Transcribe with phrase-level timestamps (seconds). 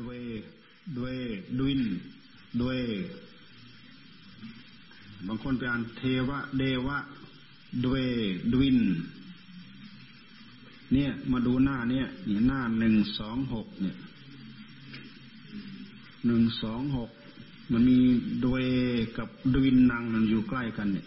[0.00, 0.18] ด้วย
[0.98, 1.16] ด้วย
[1.58, 1.80] ดุน
[2.62, 2.80] ด้วย
[5.26, 6.98] บางคนไปอ่านเทวะ เดวะ
[7.86, 8.04] ด้วย
[8.52, 8.78] ดุน
[10.92, 13.96] เนี่ย มาดูหน้าเนี่ยนี่หน้าหนึ่งสองหกเนี่ย
[16.26, 17.10] หนึ่งสองหก
[17.72, 17.98] มันมี
[18.46, 18.64] ด้วย
[19.18, 21.06] กับดุนนางมันอยู่ใกล้กันเนี่ย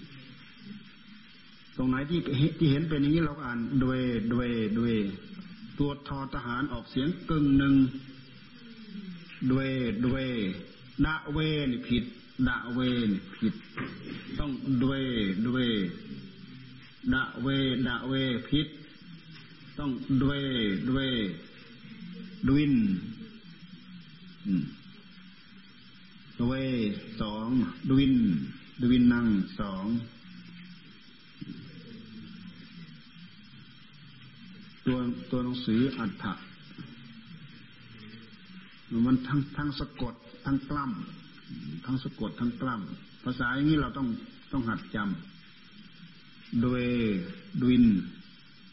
[1.77, 2.19] ตรงไหนที่
[2.57, 3.99] ที่เห็นเป็นอย่างนี้เราก็อ่านด้วย
[4.33, 4.49] ด้วย
[4.79, 4.93] ด้วย
[5.79, 7.73] ตัวทอทหารออกเสียงกึ่งหนึ่ง
[9.51, 9.69] ด้วย
[10.05, 10.25] ด้วย
[11.05, 11.37] ดะเว
[11.71, 12.03] นี่ผิด
[12.47, 12.79] ดะเว
[13.11, 13.53] นี่ผิด
[14.39, 14.51] ต้อง
[14.83, 15.03] ด้วย
[15.47, 15.67] ด้วย
[17.13, 17.47] ดะเว
[17.87, 18.13] ดะเว
[18.49, 18.67] ผิด
[19.77, 19.91] ต้อง
[20.23, 20.41] ด้วย
[20.89, 21.09] ด้วย
[22.47, 22.75] ดวิน
[26.41, 26.53] ด้ว
[27.21, 27.47] สอง
[27.89, 28.15] ดวิน
[28.81, 29.27] ดวินนั่ง
[29.59, 29.85] สอง
[34.85, 34.97] ตัว
[35.31, 36.33] ตัวหนังสืออัฏฐะ
[39.05, 40.13] มันทั้งทั้งสะกด
[40.45, 44.07] ทั้งกล้ำทั้งสะกดทั้งกล้ำภาษาอย่างนี้เราต้อง
[44.51, 46.77] ต้องหัดจำด้ว
[47.61, 47.85] ดวิน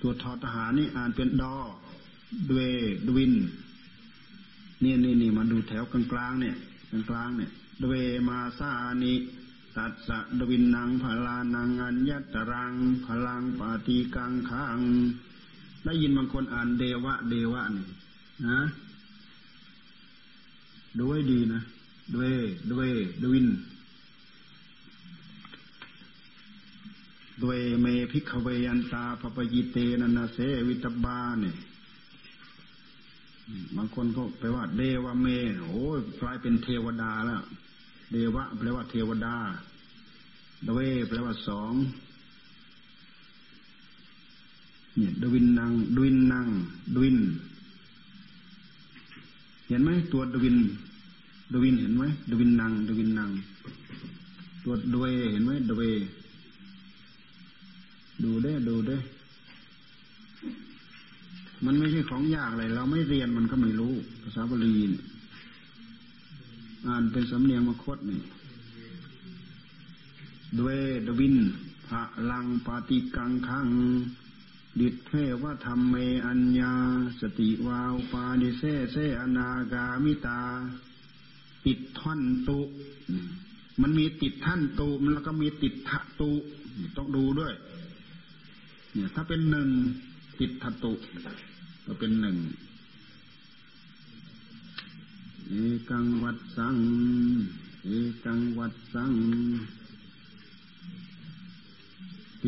[0.00, 1.56] ตัวทอทหารนี่อ่านเป็นดอ
[2.50, 2.62] ด้ว
[3.08, 3.34] ดวิน
[4.82, 6.56] นี่นี่นี่มาดูแถวกลางกลางเนี่ย
[6.90, 7.50] กลางกลางเนี่ย
[7.82, 7.94] ด้ว
[8.28, 8.70] มาซา
[9.02, 9.14] นิ
[9.76, 12.74] ตัดสะดวินนังพลานังอัญญตรัง
[13.06, 14.80] พลังปาติกังขัง
[15.84, 17.86] ได้ยินบางคนอ่านเดวะ เดวะนี่
[18.48, 18.60] นะ
[20.98, 21.60] ดูให้ดีนะ
[22.14, 22.32] ด้วย
[22.72, 22.90] ด้วย
[23.22, 23.48] ดวิน
[27.42, 31.56] ด้วยเมพิกเวยันตาปปยิเตนันเสวิตบาเนี่ย
[33.76, 35.26] บางคนก็แปว่าเดวะเม
[35.68, 35.82] โอ้
[36.20, 37.42] กลายเป็นเทวดาแล้ว
[38.10, 39.36] เดวะแปลว่าเทวดา
[40.66, 41.72] ดเวแปลว่าสอง
[44.96, 46.46] เนี่ยดวินนังดวินนัง
[46.94, 47.18] ดวิน
[49.68, 50.56] เห็นไหมตัวดวิน
[51.52, 53.30] ดวินเห็นไหมดวินนังดวินนัง
[54.64, 55.82] ตัวดเวเห็นไหมดเว
[58.22, 58.96] ดูได้ดูได้
[61.64, 64.74] มันไม่ใช่ของยากอะไรเราไม่เรียนมันก็ไม่รู้ ภาษาบาลี
[66.86, 68.20] อ่านเป็นสำเนียงมคตนี่
[70.58, 70.70] ด้ว
[71.06, 71.36] ดวิน
[71.86, 73.66] พระลังปาติกังคัง
[74.78, 75.12] ดิเท
[75.42, 75.94] วธรรมเม
[76.26, 76.74] อัญญา
[77.20, 78.62] สติวาวปาดิเซ
[78.92, 80.40] เซอนากามิตา
[81.66, 82.60] ติดท่อนตุ
[83.80, 86.32] มันมีติดท่านตุมันแล้วก็มีติดทะตุ
[86.96, 87.54] ต้องดูด้วย
[88.92, 89.68] เนี่ย ถ้าเป็นหนึ่ง
[90.38, 90.92] ติดทะตุ
[91.86, 92.36] ก็เป็นหนึ่ง
[95.48, 95.52] เอ
[95.90, 96.76] กังวัดสัง
[97.84, 97.88] เอ
[98.24, 99.12] กังวัดสัง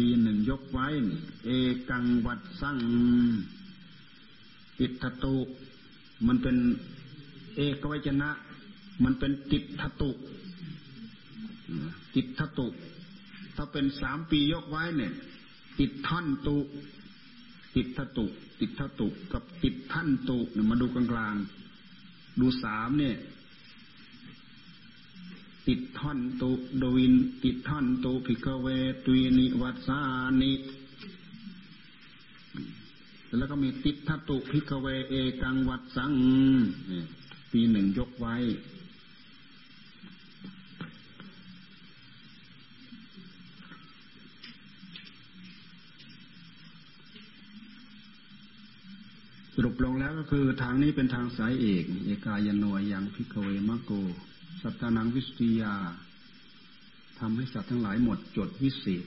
[0.00, 0.86] ทีหนึ่งยกไว้
[1.44, 1.50] เอ
[1.90, 2.78] กังวัดสั่ง
[4.78, 5.36] ติทตุ
[6.26, 6.56] มันเป็น
[7.56, 8.30] เอกวจนะ
[9.04, 10.10] มันเป็นติทตุ
[12.14, 12.66] ติทตุ
[13.56, 15.12] ถ้าเป็นสามปียกไว้เนี่ย
[15.78, 16.56] ติดท่อนตุ
[17.74, 18.26] ติทตุ
[18.60, 23.16] ติทตุ กับติดท่านตุเนี่ยมาดูกลางๆดูสามเนี่ย
[25.68, 26.50] ติดท่อนตุ
[26.82, 28.66] ดวินติดท่อนตุพิกเว
[29.04, 30.00] ตุยนิวัสา
[30.42, 30.52] นิ
[33.36, 36.12] แล้วก็มีติดทัตุพิกเวเอกังวัดสัง
[37.52, 38.36] ปีหนึ่งยกไว้
[49.54, 53.92] สรุปลงแล้วก็คือทางนี้เป็นทางสายเอก เอกายโนยังพิกเวมะโก
[54.62, 55.74] สัตานังวิสติยา
[57.18, 59.04] ทำให้สัตว์ทั้งหลายหมดจดวิเศษ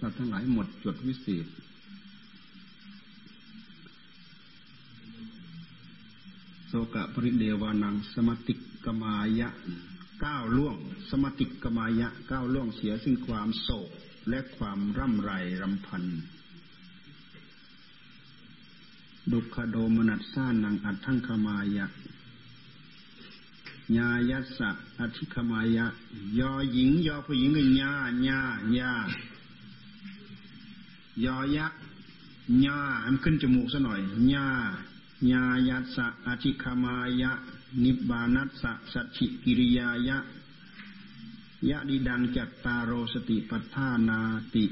[0.00, 1.46] สัตว์ทั้งหลายหมดจดวิเศษ
[6.68, 8.54] โสกะปริเดวานัง สมติ
[8.84, 9.48] กมายะ
[10.24, 10.76] ก้าวล่วง
[11.10, 13.90] สมติกมายะก้าวล่วงเสียซึ่งความโศก
[14.28, 15.30] และความร่ำไร
[15.62, 16.04] รำพัน
[19.32, 21.86] ดุขโดมนัสสานังอัตถังคมายะ
[23.94, 25.86] ญายัสสะอธิคมายะ
[26.38, 27.92] ยอหญิง ยอผู้หญิงก็ญา
[28.28, 28.40] ญา
[28.78, 28.92] ญา
[31.24, 31.80] ยอยักษ์
[32.64, 34.00] ญาอันขึ้นจมูกซะหน่อย
[34.34, 34.48] ญา
[35.32, 37.32] ญายัสสะอธิคมายะ
[37.84, 40.18] นิบานัสสะสัจฉิกิริยายะ
[41.70, 44.20] ยะดิดังจัตตารโรสติปัฏฐานา
[44.54, 44.64] ติ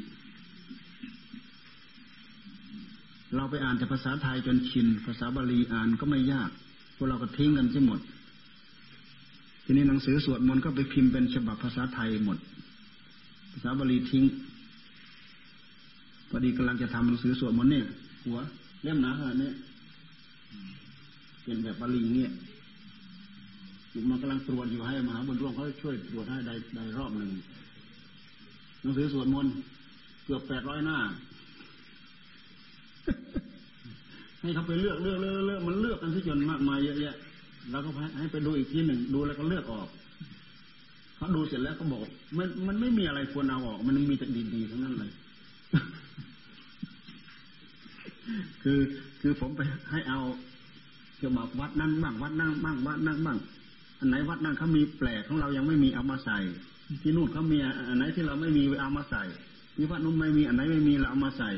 [3.34, 6.50] เราไปอ่านแต่ภาษาไทยจนชิน ภาษาบาลีอ่านก็ไม่ยาก
[6.96, 8.00] พวกเราก็ทิ้งกันใช่หมด
[9.64, 12.38] ทีนี้หนังสือสวดมนต์ก็ไปพิมพ์เป็นฉบับภาษาไทยหมด
[13.52, 14.24] ภาษาบาลีทิ้ง
[16.28, 17.86] พอดีกำลังจะทำหนังสือสวดมนต์เนี่ย
[18.24, 18.38] หัว
[18.82, 19.50] เล่มหนาขนาดนี้
[21.44, 22.32] เป็นแบบบาลีเงี้ย
[24.10, 27.30] มันกำลังตรวจอยู่ให้มหาบุญร่วงเขาช่วยตรวจให้ได้ได้รอบหนึ่ง
[28.82, 29.52] หนังสือสวดมนต์
[30.24, 30.98] เกือบแปดร้อยหน้า
[34.40, 37.14] ให้เขาไปเลือกเลือกเลือกเลือกมันเลือกกันที่จนมากมายเยอะแยะ
[37.70, 39.88] แล้วก็ให้ไปดูอีกทีหนึ่งดูแล้วก็เลือกออก
[41.16, 42.00] เขาดูเสร็จแล้วก็บอก
[42.36, 45.10] มันมันไม่มีอะไรควรเอาออก มันมีแต่ดีๆทั้งนั้นเลย
[48.62, 48.80] คือ
[49.20, 50.20] คือผมไปให้เอา
[51.18, 53.38] เกี่ยวกับวัดนั่นบ้างวัดนั่งบ้างวัดนั่งบ้าง
[53.98, 56.38] อันไหนวัดนั่งเขามีแปลกของเรายังไม่มีเอามาใส่
[57.02, 57.58] ที่นู่นเขามี
[57.88, 59.22] อันไหนที่เราไม่มีเอามาใส่
[59.76, 61.50] ที่วัดนู้นไม่มีอันไหนไม่มีเราเอามาใส่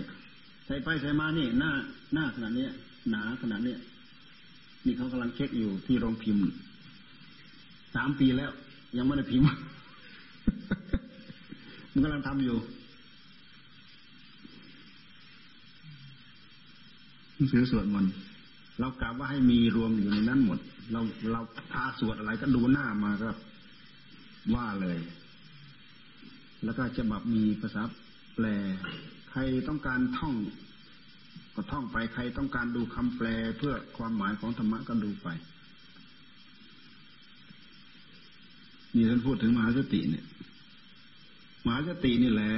[0.67, 1.70] ใส่ไปใส่มานี่หน้า
[2.14, 2.67] หน้าขนาดนี้
[3.11, 3.75] หนาขนาดนี้
[4.87, 6.44] นี่เขากำลังเช็คอยู่ที่โรงพิมพ์
[7.94, 8.50] สามปีแล้ว
[8.97, 9.47] ยังไม่ได้พิมพ์
[11.93, 12.56] มันกำลังทำอยู่
[17.35, 18.12] หนังสือสวดมนต์
[18.81, 20.59] เรากล่าวว่าให้มีรวมอยู่ในนั้นหมด
[20.93, 21.00] เรา
[21.32, 21.41] เรา
[21.73, 23.31] พาสวดอะไรก็ดูหน้ามาก็
[24.55, 24.99] ว่าเลย
[26.65, 27.82] แล้วก็จะแบบมีภาษา
[28.35, 28.47] แปล
[29.31, 30.35] ใครต้องการท่อง
[31.56, 33.26] ก็ท่องไปใครต้องการดูคำแปล
[33.58, 35.29] เพื่อความหมายของธรรมะก็ดูไป
[38.94, 40.25] นี่ท่านพูดถึงมหาสติเนี่ย
[41.64, 42.55] มหาสตินี่แหละ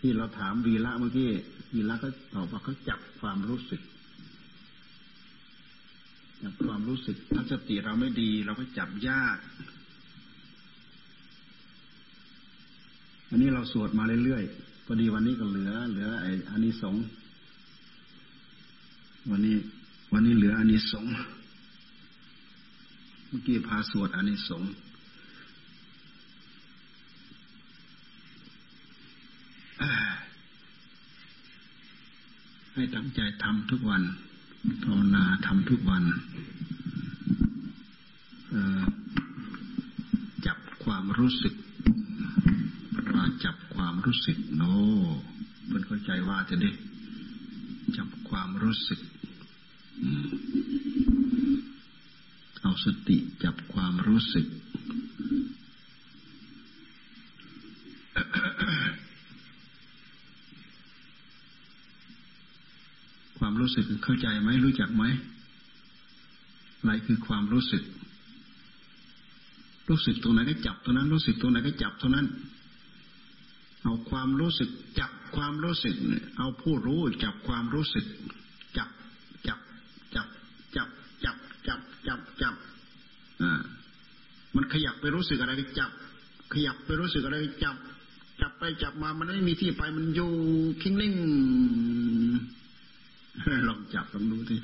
[0.00, 1.30] ที่เราถามวีละเมื่อกี้
[1.74, 3.82] วีละก็ตอบว่าเขาจับความรู้สึก
[6.42, 9.38] จับความรู้สึกถ้าสติเราไม่ดี เราก็จับยาก
[13.28, 17.02] อันนี้เราสวดมาเรื่อยๆ พอดีวันนี้ก็เหลือ เหลือไอ้อานิสงส์
[19.30, 19.56] วันนี้
[20.12, 21.12] วันนี้เหลืออานิสงส์
[23.26, 24.70] เมื่อกี้พาสวดอานิสงส์
[32.74, 34.02] ให้ตั้งใจทำทุกวัน
[34.84, 36.04] ภาวนาทำทุกวัน
[40.46, 41.54] จับความรู้สึก
[43.92, 44.74] ความรู้สึกโน้
[45.66, 46.70] เพื่อนเข้าใจว่าจะได้
[47.96, 49.00] จับความรู้สึก
[52.62, 54.46] เอาสติจับความรู้สึก
[63.38, 65.04] ความรู้สึกเข้าใจไหมรู้จักไหม
[66.78, 67.82] อะไรคือความรู้สึก
[69.88, 72.28] รู้สึกตรงไหนก็จับตรงนั้น รู้สึกตรงไหนก็จับตรงนั้น
[73.82, 75.96] เอาความรู้สึกจับความรู้สึก
[76.38, 78.06] เอาผู้รู้จับความรู้สึก
[78.76, 78.88] จับ
[79.46, 79.58] จับ
[80.14, 80.26] จับ
[80.76, 80.88] จับ
[81.24, 81.36] จับ
[81.66, 82.54] จับจับจับ
[83.42, 83.60] อ่า
[84.54, 85.90] มันขยับไปรู้สึกอะไรก็จับ
[86.52, 87.76] ขยับไปรู้สึกอะไรก็จับ
[88.40, 90.30] จับไปจับมามันไม่มีที่ไปมันอยู่
[90.82, 91.14] คิงนิ่ง
[93.68, 94.60] ลองจับลองดูที่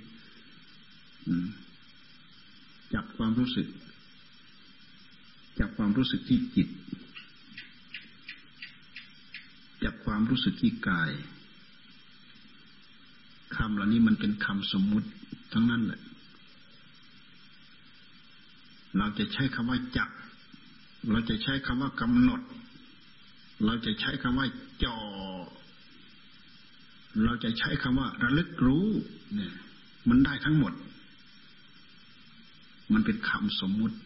[2.95, 3.67] จับความรู้สึก
[5.59, 6.69] จับความรู้สึกที่จิต
[9.85, 11.11] จับ ความรู้สึกที่กาย
[13.57, 15.09] คำเหล่านี้มันเป็นคำสมมุติ
[15.53, 16.01] ทั้งนั้นแหละ
[18.99, 20.11] เราจะใช้คำว่าจับ
[21.11, 22.41] เราจะใช้คำว่ากำหนด
[23.65, 24.47] เราจะใช้คำว่า
[24.85, 24.99] จ่อ
[27.25, 28.87] เราจะใช้คำว่า ระลึกรู้
[29.35, 29.55] เนี่ย
[30.09, 30.73] มันได้ทั้งหมด
[32.93, 33.97] มันเป็นคำสมมุติ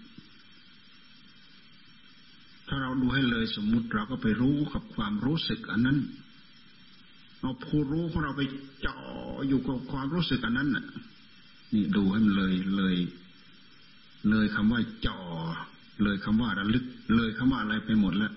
[2.74, 5.98] ถ้าเราดูให้เลยสมมุติเราก็ไปรู้กับความรู้สึกอันนั้น
[7.40, 8.42] เอาผู้รู้ของเราไป
[8.86, 8.98] จ่อ
[9.48, 10.84] อยู่กับความรู้สึกอันนั้นน่ะ
[11.74, 12.96] นี่ดูให้มันเลยเลย
[14.30, 15.20] เลยคำว่าจ่อ
[16.02, 16.84] เลยคำว่าระลึก
[17.16, 18.32] เลยคำว่าอะไรไปหมดแล้ว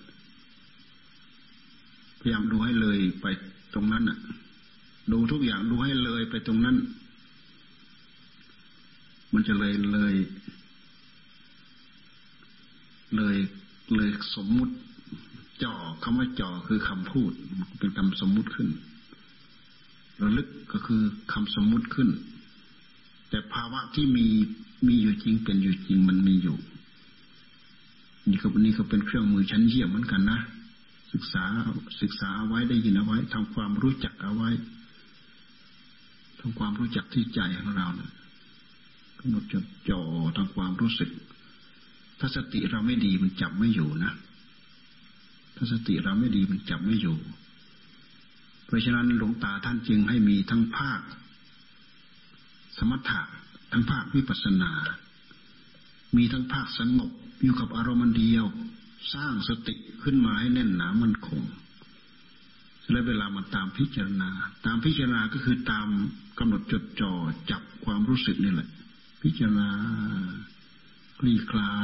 [2.20, 3.26] พยายามดูให้เลยไป
[3.74, 4.18] ตรงนั้นน่ะ
[5.12, 6.76] ดูทุกอย่างดูให้เลยไปตรงนั้น
[9.32, 10.14] มันจะเลยเลย
[13.96, 14.74] เลย สมมุติ
[15.62, 17.32] จ่อคำว่าจ่อคือคำพูด
[17.78, 18.68] เป็นคำสมมุติขึ้น
[20.22, 22.08] ระลึกก็คือคำสมมุติขึ้น
[23.30, 24.26] แต่ภาวะที่มี
[24.88, 26.56] มีอยู่จริงเป็นอยู่จริงมันมีอยู่
[28.28, 30.40] นี่ก็นี่ก็เป็นเครื่องมือชั้นเยี่ยมเหมือนกันนะ
[31.12, 31.44] ศึกษา
[32.00, 34.50] ศึกษาเอาไว้ได้ยินเอาไว้ทำความรู้จักเอาไว้
[36.40, 38.10] ทำความรู้จักที่ใจของเราเนี่ย
[39.18, 40.00] กำหนดจดจ่อ
[40.36, 41.10] ทำความรู้สึก
[42.18, 44.12] ถ้าสติเราไม่ดีมันจับไม่อยู่นะ
[45.56, 47.18] ถ้าสติเราไม่ดีมันจับไม่อยู่
[48.66, 51.00] เพราะฉะนั้นหลวงตาท่านจึงให้มีทั้งภาค
[52.78, 53.22] สมถะ
[53.72, 54.72] ทั้งภาควิปัสนา
[56.16, 57.10] มีทั้งภาคสงบ
[57.42, 58.44] อยู่กับอารมณ์เดียว
[59.14, 61.42] สร้างสติขึ้นมาให้แน่นหนามันคง
[62.90, 64.30] และเวลามาตามพิจารณา
[64.66, 65.88] ตามพิจารณาก็คือตาม
[66.38, 67.12] กำหนดจดจ่อ
[67.50, 68.68] จับความรู้สึกนี่แหละ
[69.22, 69.68] พิจารณา
[71.18, 71.74] คลี่คลา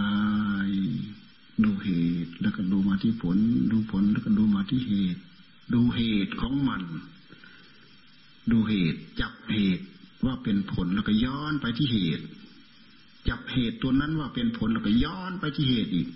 [0.69, 0.71] ย
[1.65, 1.89] ดูเห
[2.25, 3.39] ตุ แล้วก็ดูมาที่ผล
[3.73, 5.21] ดูผลแล้วก็ดูมาที่เหตุ
[5.75, 6.83] ดูเหตุของมัน
[8.51, 9.85] ดูเหตุ จับเหตุ
[10.25, 12.25] ว่าเป็นผลแล้วก็ย้อนไปที่เหตุ
[13.29, 16.09] จับเหตุตัวนั้นว่าเป็นผลแล้วก็ย้อนไปที่เหตุอีก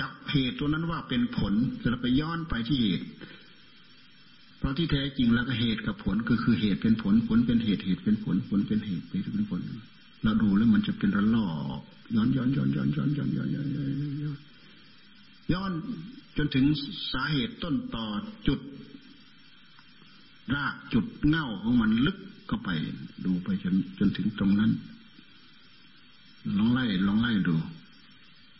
[0.00, 1.54] จับเหตุตัวนั้นว่าเป็นผล
[1.90, 3.06] แล้วก็ย้อนไปที่เหตุ
[4.58, 9.60] เพราะที่แท้จริงแล้วก็เหตุกับผลก็คือเหตุเป็นผลผลเป็นเหตุเหตุเป็นผลผลเป็นเหตุเหตุเป็นผล
[10.22, 11.48] เราดูแล้วมันจะเป็นระลอ
[11.78, 11.80] ก
[12.14, 13.80] ย้อนย้อนย้อนย้อนย้อนย้อนย้อนย้อนย้
[14.30, 14.36] อน
[15.52, 15.72] ย้อน
[16.36, 16.64] จนถึง
[17.12, 18.06] สาเหตุต้นต่อ
[18.46, 18.60] จุด
[20.54, 22.70] รากจุดเง่าของมันลึกเข้าไป
[23.24, 24.70] ดูไปจนจนถึงตรงนั้น
[26.58, 27.56] ลองไล่ลองไล่ดู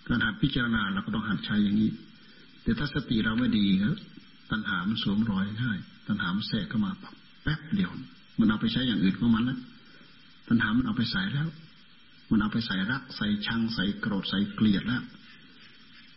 [0.06, 1.90] การหัดพิจารณาเราก็ต้องหัดใช้อย่างนี้
[2.62, 3.96] แต่ถ้าสติเราไม่ดีครับ
[4.50, 6.92] ตัณหามันสวมรอยง่ายตัณหามันแทรกเข้ามา
[7.42, 7.90] แป๊บเดียว
[8.38, 9.58] มันเอาไปใช้อย่างอื่นของมันแล้ว
[10.52, 11.48] ตัณหามันเอาไปใส่แล้ว
[12.30, 15.02] มันเอาไปใส่รัก ใส่ชัง ใส่โกรธ ใส่เกลียดแล้ว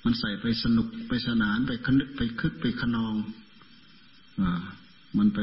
[0.03, 3.15] มันใส่ไปสนุกไปสนานไปคนึกไปคึกไปขนอง
[4.41, 4.63] อ่า
[5.17, 5.39] มันไป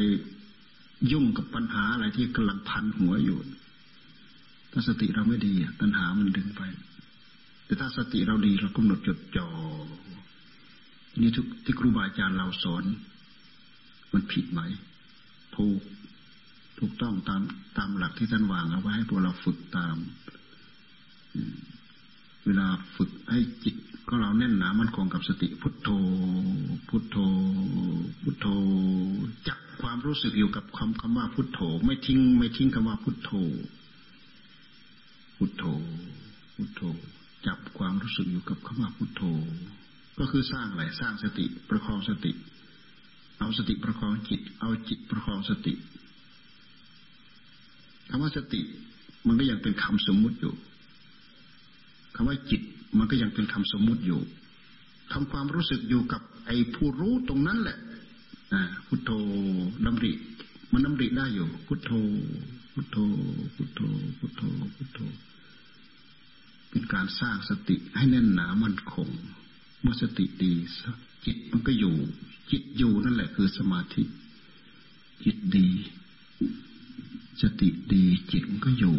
[1.12, 3.38] ยุ่งกับปัญหาอะไรที่กำลังพันหัวอยู่
[4.72, 6.62] ถ้าสติเราไม่ดีปัญหามันดึงไป
[7.64, 9.48] แต่ถ้าสติเราดีเรากำหนดจดจ่อ
[11.20, 12.84] นี่ทุกที่ครูบาอาจารย์เราสอน
[14.12, 14.60] มันผิดไหม
[15.56, 15.80] ถูก
[16.80, 17.42] ถูกต้องตาม
[17.78, 19.96] ตามหลักที่ท่านวางเอาไว้ให้พวกเราฝึกตาม
[22.44, 23.76] เวลาฝึกให้จิต
[24.08, 25.88] ก็เราแน่นหนามันคงกับสติพุทโธ
[26.88, 27.16] พุทโธ
[28.22, 28.46] พุทโธ
[29.48, 33.30] จับความรู้สึกอยู่กับคำคำว่าพุทโธ ไม่ทิ้ง ไม่ทิ้งคำว่าพุทโธ
[35.36, 35.64] พุทโธ
[36.54, 36.82] พุทโธ
[37.46, 39.22] จับความรู้สึกอยู่กับคำว่าพุทโธ
[40.18, 42.32] ก็คือสร้างอะไรสร้างสติประคองสติ
[43.38, 45.74] เอาสติประคองจิต เอาจิตประคองสติ
[48.10, 48.60] คำว่าสติ
[49.26, 50.54] มันก็ยังเป็นคำสมมุติอยู่
[52.14, 52.62] คำว่าจิต
[52.98, 54.20] มันก็ยังเป็นคำสมมุติอยู่
[55.12, 57.78] ทำความรู้สึกอยู่กับไอ้ผู้รู้ตรงนั้นแหละ
[58.86, 59.10] พุทโธ
[59.86, 60.12] ดำริ
[60.72, 61.90] มันดำริได้อยู่ พุทโธ
[62.72, 62.96] พุทโธ
[63.54, 63.80] พุทโธ
[64.18, 64.42] พุทโธ
[64.76, 64.98] พุทโธ
[66.70, 69.08] เป็นการสร้างสติให้แน่นหนามั่นคง
[69.80, 70.54] เมื่อสติดี
[71.24, 71.94] จิตมันก็อยู่
[72.50, 74.02] จิตอยู่นั่นแหละคือสมาธิ
[75.24, 75.68] จิตดี
[77.40, 78.96] สติดีจิตมันก็อยู่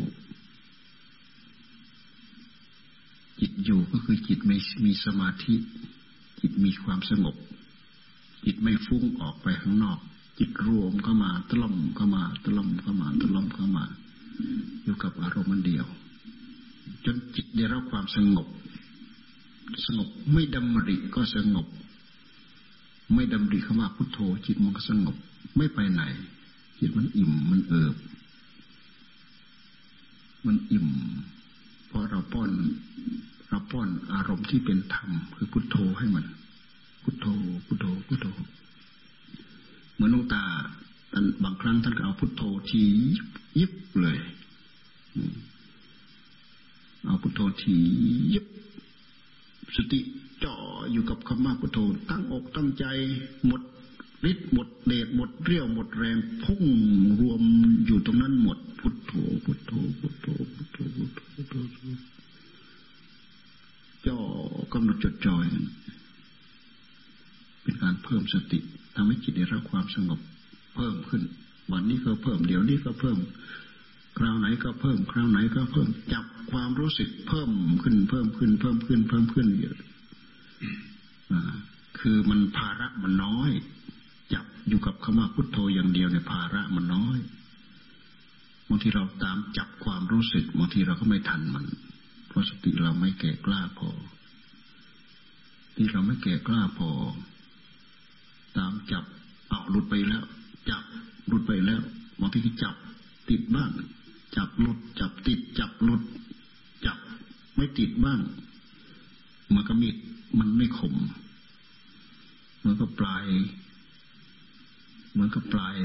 [3.40, 5.56] จิตอยู่ก็คือจิตไม่มีสมาธิ
[6.40, 7.36] จิตมีความสงบ
[8.46, 10.00] จิตไม่ฟุ้งออกไปข้างนอก
[10.40, 13.84] จิตรวมเข้ามาตล่อมเข้ามาตล่อมเข้ามาตล่อมเข้ามา
[14.84, 15.86] อยู่กับอารมณ์เดียว
[17.06, 18.48] จนจิตได้รับความสงบ
[19.86, 21.68] สงบไม่ดำริก็สงบ
[23.14, 25.16] ไม่ดำริเข้ามาพุทโธ จิตมันก็สงบ
[25.58, 26.02] ไม่ไปไหน
[26.80, 27.96] จิตมันอิ่มมันเอิบ
[30.46, 30.88] มันอิ่ม
[31.88, 32.52] เพราะเราป้อน
[33.50, 36.26] เราป้อนอารมณ์ที่เป็นธรรมคือพุทโธให้มัน
[37.04, 37.28] พุทโธ
[37.66, 38.28] พุทโธพุทโธ
[39.94, 40.44] เหมือนลงตา
[41.14, 42.84] ท่านบางครั้งท่านก็เอาพุทโธที
[43.60, 44.18] ยิบเลย
[47.06, 47.76] เอาพุทโธที
[48.34, 48.46] ยิบ
[49.76, 50.00] สติ
[50.44, 50.56] จ่อ
[50.92, 51.80] อยู่กับคำว่าพุทโธ
[52.10, 52.86] ตั้งอกตั้งใจ
[53.46, 53.62] หมด
[54.30, 56.64] ฤทธิ์หมดเดชหมดเรี่ยวหมดแรงพุ่ง
[57.20, 57.42] รวม
[57.86, 59.12] อยู่ตรงนั้นหมด พุทโธ
[59.46, 61.80] พุทโธพุทโธพุทโธพุทโธพุทโธ
[64.06, 64.18] จ่อ
[64.74, 65.46] กำหนดจดจ่อย
[67.62, 68.60] เป็นการเพิ่มสติ
[68.96, 70.20] ทำให้จิตได้รับความสงบ
[70.76, 71.22] เพิ่มขึ้น
[71.72, 73.18] วันนี้ก็เพิ่มเดี๋ยวนี้ก็เพิ่ม
[74.18, 77.50] คราวไหนก็เพิ่ม คราวไหนก็เพิ่มจับความรู้สึกเพิ่ม
[77.84, 79.78] ขึ้นเพิ่มขึ้น เพิ่มขึ้น เพิ่มขึ้นเยอะ
[82.00, 83.52] คือมันภาระมันน้อย
[84.34, 87.20] จับอยู่กับคำว่าพุทโธอย่างเดียวในภาระมันน้อย
[88.70, 91.66] บางทีเราตามจับความรู้สึกบางทีเราก็ไม่ทันมัน
[92.28, 93.90] เพราะสติเราไม่แก่กล้าพอ
[95.76, 96.92] ที่เราไม่แก่กล้าพอ
[98.58, 99.04] ตามจับ
[99.50, 100.24] เอาหลุดไปแล้ว
[100.70, 100.84] จับ
[101.28, 101.82] หลุดไปแล้ว
[102.20, 102.76] บางทีก็จับ
[103.30, 103.72] ติดบ้าง
[104.36, 106.02] จับหลุด จับติด จับหลุด
[106.86, 106.98] จับ
[107.56, 108.20] ไม่ติดบ้าง
[109.54, 109.96] มันก็มีด
[110.40, 110.96] มันไม่ขม
[112.66, 113.26] มันก็ปลาย
[115.12, 115.76] เหมือนกับปลาย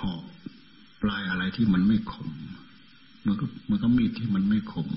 [0.00, 0.22] หอก
[1.02, 2.28] ปลายอะไรที่มันไม่คม
[3.26, 4.88] มันก็มันก็มีดที่มันไม่คม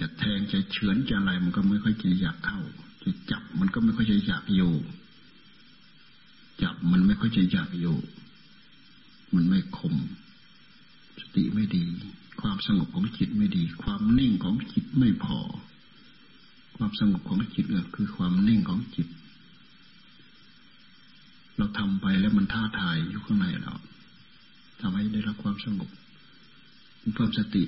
[0.00, 2.60] จะแทงจะเฉือนจะอะไรมันก็ไม่ค่อยจะอยากเข้า
[3.04, 4.72] จะจับมันก็ไม่ค่อยจะอยากอยู่
[6.62, 7.96] จับมันไม่ค่อยจะอยากอยู่
[9.34, 9.94] มันไม่คม
[11.20, 11.84] สติไม่ดี
[12.40, 15.38] ความสงบของจิตไม่ดี ความนิ่งของจิตไม่พอ
[16.76, 19.08] ความสงบของจิตก็คือความนิ่งของจิต
[21.62, 23.74] เราทำไปแล้วมันท้าทายอยู่ข้างในเรา
[24.80, 25.90] ทำให้ได้รับความสงบ
[27.14, 27.64] เพิ่มสติ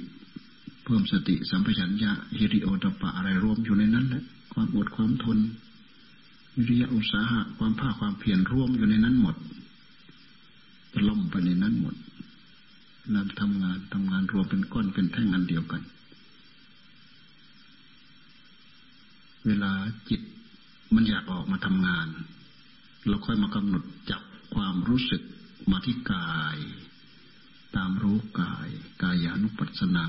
[0.84, 4.22] เพิ่มสติสัมปชัญญะฮิริโอตปะอะไรรวมอยู่ในนั้นแหละ
[4.52, 5.38] ความอดความทน
[6.56, 9.36] วิริยะอุตสาหะความภาคความเพียรร่วมอยู่ในนั้นหมด
[11.08, 11.94] ล่มไปในนั้นหมด
[13.14, 15.82] นำทำงานทำงานรวมเป็นก้อนเป็นแท่งอันเดียวกัน
[19.46, 19.72] เวลา
[20.08, 20.20] จิต
[20.94, 22.08] มันอยากออกมาทำงาน
[23.08, 24.22] เราค่อยมากำหนดจับ
[24.54, 25.22] ความรู้สึก
[25.70, 26.58] มาที่กาย
[27.76, 28.68] ตามรู้กาย
[29.02, 30.06] กายานุปัสสนา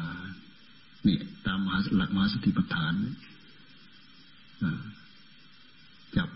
[1.03, 1.59] เนี่ยตาม
[1.97, 2.95] หลักมหาสติปัฏฐาน
[6.17, 6.29] จับ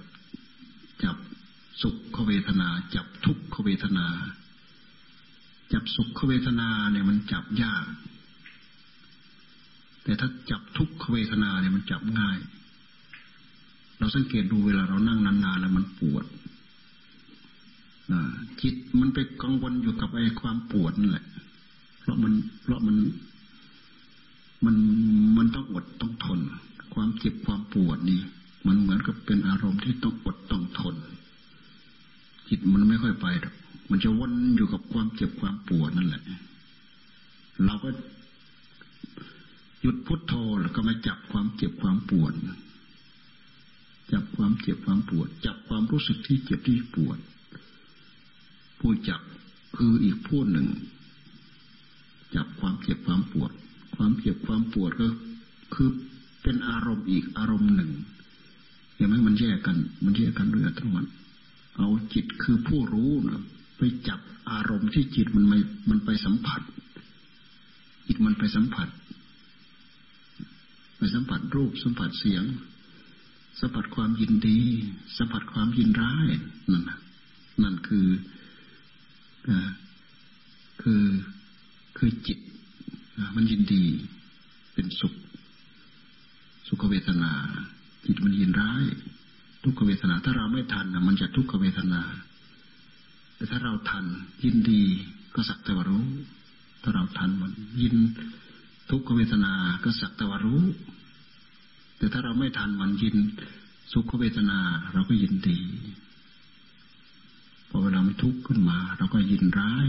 [1.03, 1.17] จับ
[1.81, 4.07] สุขเวทนา จับทุกขเวทนา
[5.73, 7.85] จับสุขเวทนาเนี่ยมันจับยาก
[10.03, 12.39] แต่ถ้าจับทุกขเวทนาเนี่ยมันจับง่าย
[13.99, 16.25] เราสังเกตดูเวลาเรานั่งนานๆแล้วมันปวด
[18.61, 21.25] จิตมันไปกังวลอยู่กับไอ้ความปวดนั่นแหละ
[22.01, 22.97] เพราะมัน เพราะมัน
[24.65, 24.75] มัน
[25.37, 26.39] มันต้องอดต้องทน
[26.93, 28.19] ความเจ็บความปวดนี่
[28.67, 30.95] มันเหมือนกับเป็นอารมณ์ที่ต้องอดต้องทน
[32.47, 33.53] จิตมันไม่ค่อยไปหรอก
[33.89, 36.23] มันจะวนอยู่กับความเจ็บความปวดนั่นแหละ
[37.65, 37.89] เราก็
[39.81, 42.33] หยุดพุทโธแล้วก็มาจับความเจ็บความปวด
[44.11, 47.17] จับความเจ็บความปวด จับความรู้สึกที่เจ็บที่ปวด
[48.79, 49.21] ผู้จับ
[49.77, 50.67] คืออีกผู้หนึ่ง
[52.35, 53.51] จับความเจ็บความปวด
[53.95, 55.07] ความเจ็บความปวดก็
[55.73, 55.89] คือ
[56.41, 57.91] เป็นอารมณ์อีกอารมณ์หนึ่ง
[58.95, 61.09] เห็นไหมมันแยกกัน มันแยกกันด้วยอัตโนมัติ
[61.77, 63.41] เอาจิตคือผู้รู้นะ
[63.77, 64.19] ไปจับ
[64.51, 65.59] อารมณ์ที่จิตมันไม่
[65.89, 66.61] มันไปสัมผัส
[68.07, 68.89] จิตมันไปสัมผัส
[70.97, 72.43] ไปสัมผัสรูปสัมผัสเสียง
[73.59, 74.59] สัมผัสความยินดี
[75.17, 76.27] สัมผัสความยินร้าย
[76.71, 76.83] นั่น
[77.63, 78.07] นั่นคือ
[80.81, 81.05] คือ
[81.97, 82.39] คือจิต
[83.35, 83.83] มันยินดี
[84.73, 85.13] เป็นสุข
[86.67, 87.31] สุขเวทนา
[88.05, 88.83] จิตมันยินร้าย
[89.63, 92.01] ทุกขเวทนา ถ้าเราไม่ทันนะมันจะทุกขเวทนา
[93.35, 94.05] แต่ถ้าเราทัน
[94.43, 94.81] ยินดี
[95.35, 96.07] ก็สักแต่ว่ารู้
[96.83, 97.95] ถ้าเราทันมันยิน
[98.89, 100.61] ทุกขเวทนา ก็สักแต่ว่ารู้
[101.97, 103.17] แต่ถ้าเราไม่ทันมันยิน
[103.91, 104.59] สุขเวทนา
[104.93, 105.59] เราก็ยินดี
[107.69, 109.87] พอเวลามันทุกข์ขึ้นมา เราก็ยินร้าย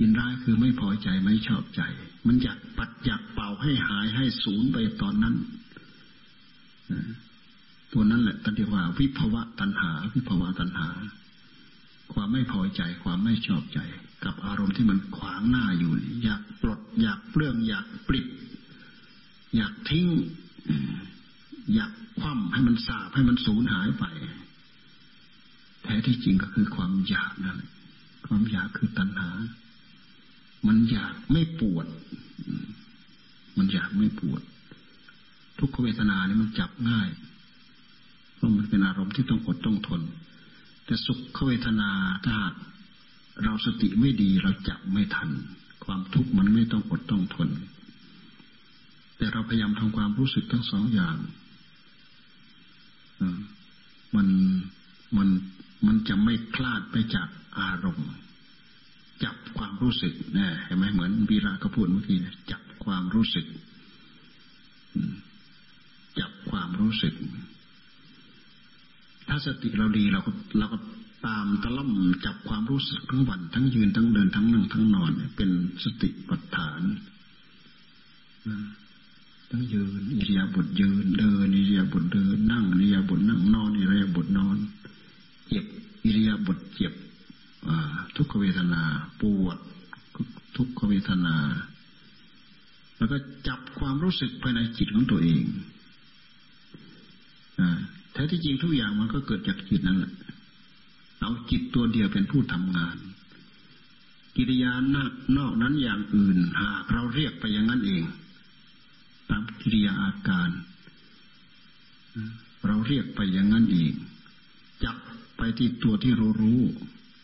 [0.00, 1.82] ยินร้ายคือไม่พอใจไม่ชอบใจ
[2.26, 5.34] มันอยากปัดอยากเป่าให้หายให้สูญไปตอนนั้น
[7.92, 10.88] ตัวนั้นแหละตันเรียว่า วิภวะตัณหา วิภวะตัณหา
[12.12, 13.78] ความไม่พอใจ ความไม่ชอบใจ
[14.24, 15.92] กับอารมณ์ที่มันขวางหน้าอยู่
[16.24, 18.26] อยากปลด อยากเปลื้อง อยากปลิด
[19.56, 20.06] อยากทิ้ง
[21.74, 24.04] อยากคว่ำให้มันสาบให้มันสูญหายไป
[25.82, 27.70] แท้ที่จริงก็คือความอยากนั่นแหละ
[28.26, 29.30] ความอยากคือตัณหา
[30.66, 31.86] มันอยากไม่ปวด
[33.58, 34.42] มันอยากไม่ปวด
[35.58, 37.08] ทุกขเวทนาเนี่ยมันจับง่าย
[38.34, 40.02] เพราะมันเป็นอารมณ์ที่ต้องอดต้องทน
[40.84, 41.90] แต่สุขเวทนา
[42.26, 42.36] ถ้า
[43.44, 45.30] เราสติไม่ดีเราจับไม่ทัน
[45.84, 47.48] ความทุกข์มันไม่ต้องอดต้องทน
[49.16, 51.16] แต่เราพยายามทำความรู้สึกทั้งสองอย่าง
[54.16, 54.28] มัน
[55.16, 55.28] มัน
[55.86, 58.10] มันจะไม่คลาดไปจากอารมณ์
[59.24, 62.18] จับความรู้สึกนะเห็นไหมเหมือนวีระก็พูดเมื่อกี้
[62.50, 63.46] จับความรู้สึก
[66.18, 67.14] จับความรู้สึก
[69.28, 70.78] ถ้าสติเราดีเราก็เราก็
[71.26, 71.92] ตามตะล่อม
[72.24, 75.50] จับความรู้สึกทั้งวันทั้งยืนทั้งเดินทั้งนั่งทั้งนอน เป็น
[75.84, 76.82] สติปัฏฐาน
[79.50, 84.56] ทั้งยืนอิริยาบถยืนเดินอิริยาบถเดินนั่งอิริยาบถนั่งนอนอิริยาบถนอน
[85.52, 85.66] เจ็บ
[86.04, 86.92] อิริยาบถเจ็บ
[88.16, 88.82] ทุกขเวทนา
[89.20, 89.58] ปวด
[90.56, 91.36] ทุกขเวทนา
[92.98, 93.16] แล้วก็
[93.48, 95.42] จับความรู้สึกภายในจิตของตัวเอง
[98.12, 100.12] แท้ที่จริงทุกอย่างมันก็เกิดจากจิตนั่นแหละ
[101.20, 102.96] เอาจิตตัวเดียวเป็นผู้ทำงาน
[104.36, 104.96] กิริยาน
[105.36, 108.02] นอกนั้นอย่างอื่น หากเราเรียกไปอย่างนั้นเอง
[109.30, 110.50] ตามกิริยาอาการ
[112.66, 113.92] เราเรียกไปอย่างนั้นเอง
[115.58, 116.60] ที่ตัวที่รู้รู้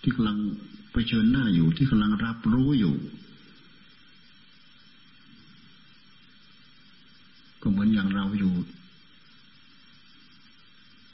[0.02, 0.38] ที่กำลัง
[0.92, 2.94] ไปเชิญหน้าอยู่ ที่กำลังรับรู้อยู่
[7.62, 8.52] ก็เหมือนอย่างเราอยู่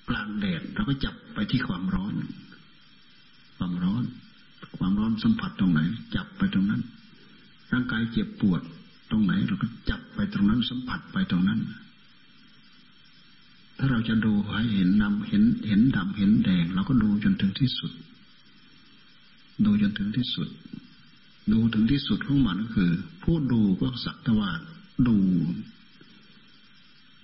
[0.09, 2.15] กลางแดดเราก็จับไปที่ความร้อน
[3.57, 4.05] ความร้อน
[4.79, 5.81] ความร้อนสัมผัสตรงไหน
[6.17, 6.83] จับไปตรงนั้น
[7.73, 8.63] ร่างกายเจ็บปวด
[9.11, 11.61] ตรงไหน เราก็จับไปตรงนั้น สัมผัสไปตรงนั้น
[13.79, 17.93] ถ้าเราจะดูให้เห็นดำเห็นเห็นดำเห็นแดงเราก็ดูจนถึงที่สุด
[19.65, 20.49] ดูจนถึงที่สุด
[21.53, 22.91] ดูถึงที่สุดของมันก็คือ
[23.23, 24.51] ผู้ดูก็สักแต่ว่า
[25.09, 25.17] ดู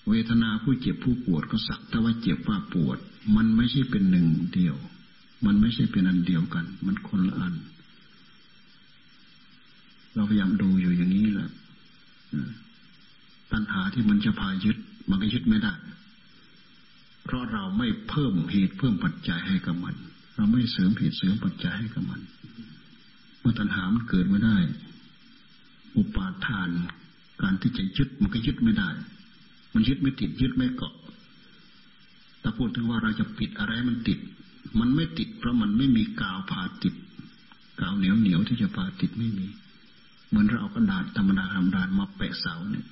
[0.08, 2.98] เวทนาผู้เจ็บผู้ปวดก็สักแต่ว่าเจ็บว่าปวด
[3.36, 4.76] มันไม่ใช่เป็นหนึ่งเดียว
[5.46, 7.54] มันไม่ใช่เป็นอันเดียวกัน มันคนละอัน
[10.14, 11.48] เราพยายามดูอยู่อย่างนี้แหละ
[13.52, 14.76] ปัญหาที่มันจะพายึด
[15.10, 15.72] มันก็ยึดไม่ได้
[17.24, 19.96] เพราะเราไม่เพิ่มเหตุเพิ่มปัจจัยให้กับมัน
[20.36, 22.20] เราไม่เสริมเหตุเสริมปัจจัยให้กับมัน
[23.40, 24.56] เมื่อตัณหามันเกิดไม่ได้
[25.96, 26.68] อุปาทาน
[27.42, 28.90] การที่จะยึดมันก็ยึดไม่ได้
[29.74, 30.94] มันยึดไม่ติดยึดไม่เกาะ
[32.40, 34.18] แต่พูดถึงว่าเราจะปิดอะไรมันติด
[34.78, 36.94] มันไม่ติด เพราะมันไม่มีกาวพาติด
[37.80, 39.46] กาวเหนียวเหนียวที่จะพาติดไม่มี
[40.28, 42.86] เหมือนเราเอากระดาษธรรมดาธรรมดามาแปะเสาเนี่ย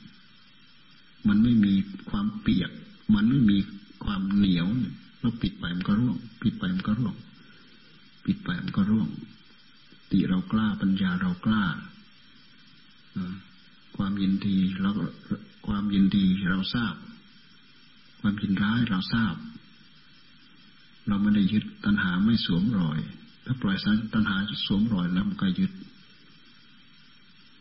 [1.28, 1.74] มันไม่มี
[2.10, 2.70] ความเปียก
[3.14, 3.58] มันไม่มี
[4.04, 7.16] ความเหนียวเนี่ยเราปิดไปมันก็ร่วง ปิดไปมันก็ร่วง
[8.24, 9.08] ปิดไปมันก็ร่วง
[10.10, 11.64] ติเรากล้าปัญญาเรากล้า
[13.96, 14.90] ความยินดีเรา
[15.66, 16.94] ความยินดีเราทราบ
[18.20, 19.34] ความยินร้ายเราทราบ
[21.08, 22.98] เราไม่ได้ยึดตัณหาไม่สวมรอย
[23.44, 25.72] ถ้าปล่อยสันตัณหาสวมรอยแล้วมันก็ยึด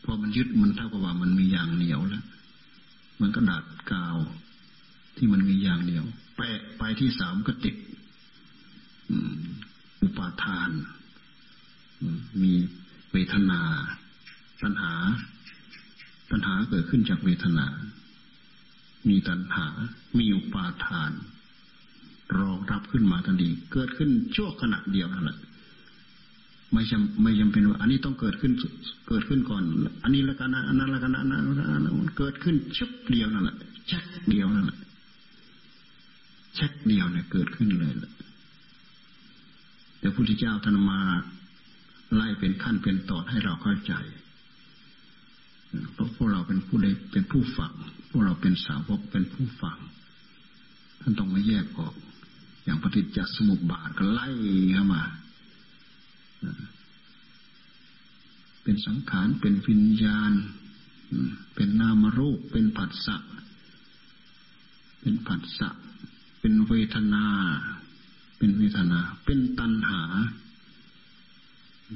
[0.04, 2.26] พอมันยึดมันเท่ากับว่ามันมีอย่างเหนียวแล้ว
[3.22, 4.18] มันก็ดาดกาว
[5.16, 6.06] ที่มันมีอย่างเดียว
[6.38, 7.76] แปะไปที่สามก็ติด
[10.02, 10.70] อุปาทาน
[12.42, 12.54] มี
[13.12, 13.62] เวทนา
[14.62, 14.94] ตัณหา
[16.32, 17.68] ตัณหาเกิดขึ้นจากเวทนา
[19.10, 19.68] มีตัณหา
[20.20, 21.12] มีอุปาทาน
[22.40, 25.38] รองรับขึ้นมาทันทีเกิดขึ้นชั่วขณะเดียวนั่นแหละ
[26.74, 28.52] ไม่จำไม่จำเป็นว่า อันนี้ต้องเกิดขึ้น
[29.08, 29.64] เกิดขึ้นก่อน
[30.04, 31.44] อันนี้ละกันอันนั้นละกันอันนั้น
[32.00, 33.58] มันเกิดขึ้นชุบเดียวนั่นแหละ
[33.92, 34.78] ชักเดียวนั่นแหละ
[36.60, 38.14] ชักเดียวเนี่ยเกิดขึ้นเลยแหละ
[40.00, 41.02] แต่พระพุทธเจ้าท่านมา
[42.16, 43.94] ไล่เป็นขั้นเป็นตอนให้เราเข้าใจ
[45.94, 47.74] เพราะพวกเราเป็นผู้ใดเป็นผู้ฟัง
[48.10, 49.78] พวกเราเป็นสาวกเป็นผู้ฟัง
[51.02, 51.94] ท่านต้องมาแยกออก
[52.64, 54.30] อย่างปฏิจจสมุปบาทก็ไล่
[54.72, 55.04] เข้ามา
[58.64, 60.32] เป็นสังขารเป็นวิญญาณ
[61.56, 63.18] เป็นนามรูปเป็นผัสสะ
[65.02, 65.70] เป็นผัสสะ
[66.48, 67.26] เป็นเวทนา
[68.38, 70.02] เป็นเวทนา เป็นตัณหา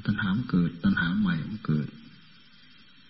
[0.06, 1.88] ตัณหาเกิด ตัณหาใหม่มันเกิด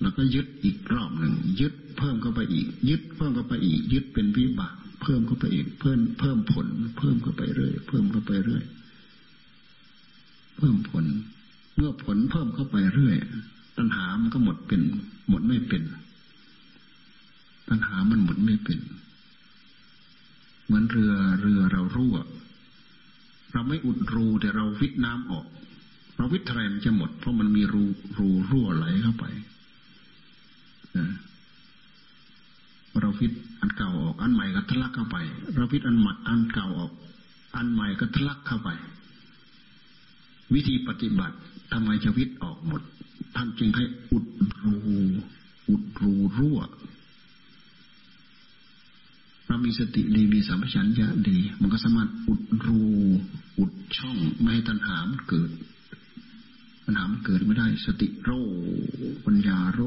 [0.00, 6.66] แล้วก็ยึดอีกรอบหนึ่ง ยึดเพิ่มเข้าไปอีก ยึดเพิ่มเข้าไปอีก ยึดเป็นวิบาก เพิ่มเข้าไปอีก เพิ่มเพิ่มผล
[6.98, 8.64] เพิ่มเข้าไปเรื่อย เพิ่มเข้าไปเรื่อย
[10.58, 11.04] เพิ่มผล
[11.76, 13.16] เมื่อผลเพิ่มเข้าไปเรื่อย
[13.78, 14.80] ตัณหามันก็หมดเป็น
[15.28, 15.82] หมดไม่เป็น
[17.68, 18.80] ตัณหามันหมดไม่เป็น
[20.64, 22.16] เหมือนเรือเรือเรารั่ว
[23.52, 25.46] เราไม่อุดรูแต่เราวิทน้ำออก
[26.16, 27.84] เราวิทอะไรมันจะหมด เพราะมันมีรู
[28.18, 29.24] รูรั่วไหลเข้าไป
[33.00, 35.16] เราวิทอันเก่าออก อันใหม่ก็ทะลักเข้าไป
[35.56, 36.92] เราวิทอันใหม่อันเก่าออก
[37.56, 38.70] อันใหม่ก็ทะลักเข้าไป
[40.54, 41.36] วิธีปฏิบัติ
[41.72, 42.82] ทำไมจะวิตออกหมด
[43.36, 44.26] ท่านจึงให้อุด
[44.64, 44.76] รู
[45.68, 46.58] อุดรูรั่ว
[49.64, 52.82] มีสติดีมีสัมปชัญญะดี มันก็สามารถอุดรู
[53.58, 55.50] อุดช่องไม่ให้ตัณหามเกิด
[56.84, 58.30] ปัญหามันเกิดไม่ได้ สติโร
[59.26, 59.80] ปัญญาโร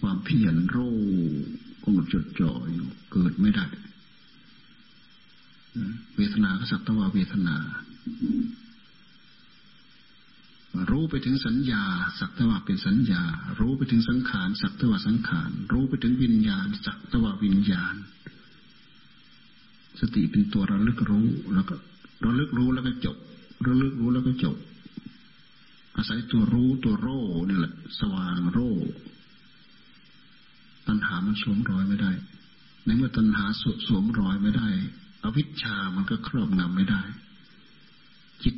[0.00, 0.78] ความเพียรโร
[1.82, 3.66] กำหนดจดจ่ออยู่เกิดไม่ได้
[6.16, 7.56] เวทนาก็สักตวาเวทนา
[10.90, 11.82] รู้ไปถึงสัญญา
[12.18, 13.22] สักตว่าเป็นสัญญา
[13.58, 17.94] รู้ไปถึงสังขาร สักตว่าสังขาร รู้ไปถึงวิญญาณ สักตว่าวิญญาณ
[20.00, 21.74] สติเป็นตัวระลึกรู้แล้วก็
[22.24, 23.16] ระลึกรู้แล้วก็จบ
[23.66, 24.56] ระลึกรู้แล้วก็จบ
[25.96, 28.72] อาศัยตัวรู้ตัวโร่นี่แหละ สว่างโร่
[30.86, 32.12] ตัณหามันสวมรอยไม่ได้
[32.84, 33.44] ในเมื่อตัณหา
[33.86, 34.68] สวมรอยไม่ได้
[35.22, 37.02] อวิชชามันก็ครอบงำไม่ได้
[38.44, 38.54] จิต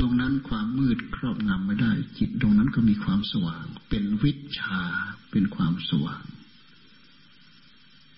[0.00, 4.80] ดวงนั้นความมืดครอบงำไม่ได้ จิตดวงนั้นก็มีความสว่าง เป็นวิชา
[5.30, 6.24] เป็นความสว่าง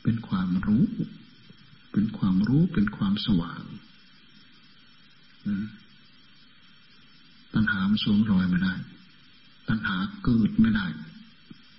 [0.03, 0.85] เป็นความรู้
[1.97, 3.63] เป็นความรู้เป็นความสว่าง
[7.55, 8.75] ตัณหามันสวมรอยไม่ได้
[9.69, 10.87] ตัณหาเกิดไม่ได้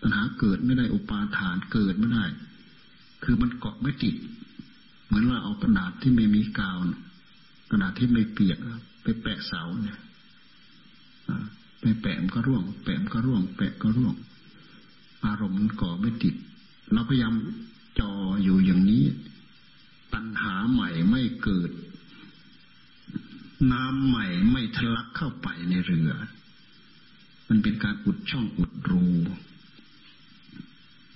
[0.02, 2.26] ตัณหาเกิดไม่ได้อุปาทานเกิดไม่ได้
[3.24, 4.16] คือมันเกาะไม่ติด
[5.06, 6.78] เหมือนว่าเอากระดาษที่ไม่มีกาว
[7.70, 8.58] กระดาษที่ไม่เปียก
[9.04, 10.00] ไปแปะเสาเนี่ย
[11.82, 14.16] ไปแปะมันก็ร่วง แปะมันก็ร่วง แปะก็ร่วง
[15.26, 16.36] อารมณ์มันก่อไม่ติด
[16.94, 17.34] เราพยายาม
[18.00, 18.12] จอ
[18.44, 19.04] อยู่อย่างนี้
[20.14, 21.72] ตัณหาใหม่ไม่เกิด
[23.72, 26.12] น้ำใหม่ไม่ทะลักเข้าไปในเรือ
[27.48, 29.08] มันเป็นการอุดช่องอุดรู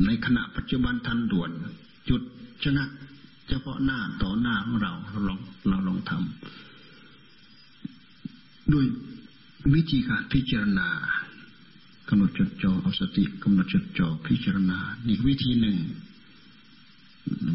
[0.05, 1.51] ในขณะปัจจุบันทันด่วน
[2.09, 2.21] จุด
[2.63, 2.83] ชนะ
[3.47, 8.85] เฉพาะหน้าต่อหน้าของเราเราลองเราลองทำด้วย
[9.73, 10.89] วิธีการพิจารณา
[12.09, 15.77] กำหนดจดจ่อเอาสติกำหนดจดจ่อพิจารณาอีกวิธีหนึ่ง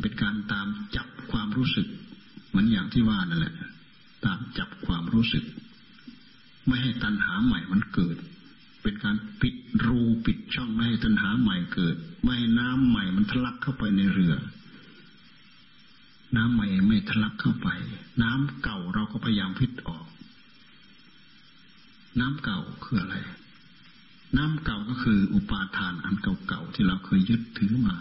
[0.01, 1.87] เป็นการตามจับความรู้สึก
[2.49, 3.55] เหมือนอย่างที่ว่านั่นแหละ
[4.25, 5.45] ตามจับความรู้สึก
[6.67, 8.17] ไม่ให้ตัณหาใหม่มันเกิด
[8.83, 9.55] เป็นการปิด
[9.87, 14.35] รูปิดช่องไม่ให้ตัณหาใหม่เกิด ไม่ให้น้ำใหม่มันทะลักเข้าไปในเรือ
[16.37, 17.69] น้ำใหม่ไม่ทะลักเข้าไป
[18.23, 20.07] น้ำเก่าเราก็พยายามพิดออก
[22.21, 23.17] น้ำเก่าคืออะไร
[24.37, 27.97] น้ำเก่าก็คืออุปาทานอันเก่าๆที่เราเคยยึดถือมา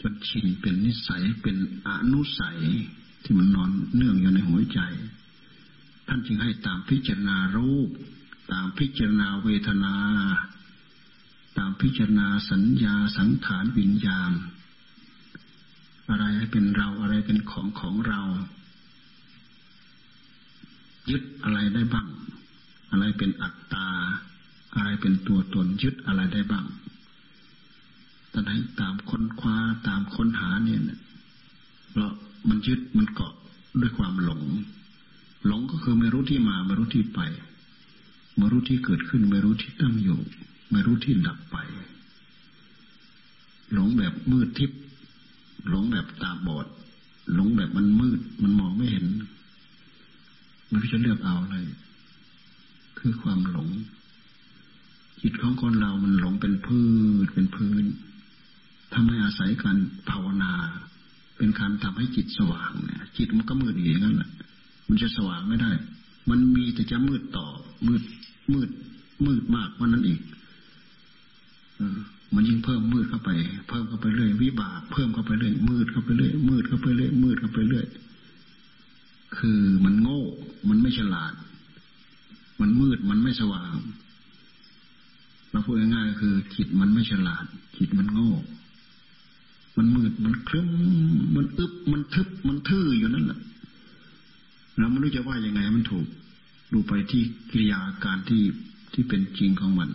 [0.00, 1.56] จนชินเป็นนิสัยเป็น
[1.86, 2.60] อนุสัย
[3.24, 4.80] ที่มันนอนเนื่องอยู่ในหัวใจ
[6.08, 7.88] ท่านจึงให้ตามพิจารณารูป
[8.52, 9.94] ตามพิจารณาเวทนา
[11.58, 14.32] ตามพิจารณาสัญญาสังขารวิญญาณ
[16.10, 18.20] อะไรเป็นเราอะไรเป็นของของเรา
[21.10, 22.08] ยึดอะไรได้บ้าง
[22.90, 23.88] อะไรเป็นอัตตา
[24.74, 26.66] อะไรเป็นตัวตนยึดอะไรได้บ้าง
[28.42, 29.56] นนั้นตามค้นคว้า
[29.88, 30.80] ตามค้นหาเนี่ย
[31.94, 32.06] เรา
[32.48, 33.34] มันยึดมันเกาะ
[33.80, 34.42] ด้วยความหลง
[35.46, 37.20] หลงก็คือไม่รู้ที่มาไม่รู้ที่ไป
[38.36, 40.20] ไม่รู้ที่เกิดขึ้น ไม่รู้ที่ตั้งอยู่
[40.70, 41.56] ไม่รู้ที่ดับไป
[43.72, 44.80] หลงแบบมืดทิพย์
[45.68, 46.66] หลงแบบตาบอด
[47.34, 49.06] หลงแบบมันมืด มันมองไม่เห็น
[50.68, 51.56] ไม่รู้จะเลือกเอาอะไร
[52.98, 53.68] คือความหลง
[55.22, 56.86] จิตของคนเรามันหลงเป็นพื้
[57.22, 57.84] นเป็นพื้น
[58.98, 59.78] ทำให้อาศัยการ
[60.10, 60.52] ภาวนา
[61.36, 64.30] เป็นการทำให้จิตสว่างเนี่ยจิตมันก็มืดอย่างนั้นแหละ
[64.88, 65.70] มันจะสว่างไม่ได้
[66.30, 67.46] มันมีแต่จะมืดต่อ
[67.86, 68.02] มืด
[68.52, 68.68] มืด
[69.26, 70.20] มืดมากว่านั้นอีก
[72.34, 73.30] มันยิ่งเพิ่มมืดเข้าไป
[73.68, 77.86] เพิ่มเข้าไปเรื่อยวิบากเพิ่มเข้าไปเรื่อยมืดเข้าไปเรื่อยมืดเข้าไปเรื่อยมืดเข้าไปเรื่อย
[79.38, 80.22] คือมันโง่
[80.68, 81.32] มันไม่ฉลาด
[82.60, 83.76] มันมืดมันไม่สว่าง
[85.50, 87.44] เราพูดง่ายๆคือจิตมันไม่ฉลาด
[87.76, 88.32] จิตมันโง่
[89.78, 90.68] มันมืด มันครึ้ม
[91.36, 93.40] มันอึบ มันทึบ มันทื่ออยู่นั่นแหละ
[94.78, 96.06] เราไม่รู้จะว่ายังไงมันถูก
[96.72, 98.42] ดูไปที่กิริยาการที่
[98.92, 99.90] ที่เป็นจริงของมัน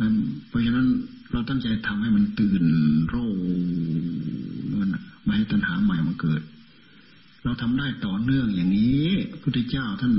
[0.00, 0.14] นั้น
[0.48, 0.86] เพราะฉะนั้น
[1.32, 2.64] เราตั้งใจทำให้มันตื่น
[3.08, 3.16] โร
[4.80, 6.42] นั่นไม่ให้ตัณหาใหม่มาเกิด
[7.44, 9.06] เราทำได้ต่อเนื่องอย่างนี้
[9.42, 10.14] พุทธเจ้าท่าน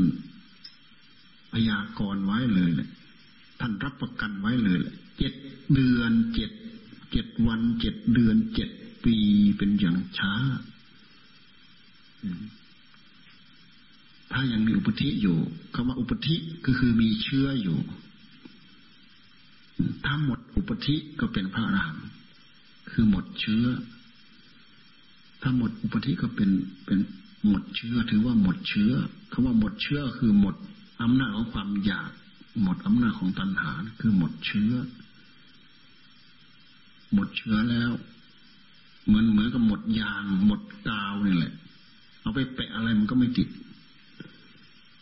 [1.54, 2.90] พยากรณ์ไว้เลยเลย
[3.60, 4.80] ท่านรับประกันไว้เลย
[5.18, 5.34] เจ็ด
[5.74, 6.52] เดือนเจ็ด
[7.12, 8.70] เจ็ดวันเจ็ดเดือนเจ็ด
[9.04, 9.16] ปี
[9.58, 10.34] เป็นอย่างช้า
[14.32, 15.38] ถ้ายังมีอุปธิอยู่
[15.76, 17.80] คำว่าอุปธิก็คือมีเชื้ออยู่
[20.06, 21.96] ถ้าหมดอุปธิก็เป็นพระราม
[22.92, 23.66] คือหมดเชื้อ
[25.42, 26.50] ถ้าหมดอุปธิก็เป็น
[26.86, 27.00] เป็น
[27.48, 28.92] หมดเชื้อ ถือว่าหมดเชื้อ
[29.32, 30.56] คำว่าหมดเชื้อคือหมด
[31.02, 32.12] อำนาจของความอยาก
[32.64, 34.72] หมดอำนาจของตัณหา คือหมดเชื้อ
[37.14, 37.92] หมดเชื้อแล้ว
[39.06, 41.54] เหมือนเหมือนกับหมดยาง หมดกาวนี่แหละ
[42.22, 43.50] เอาไปแปะอะไรมันก็ไม่ติด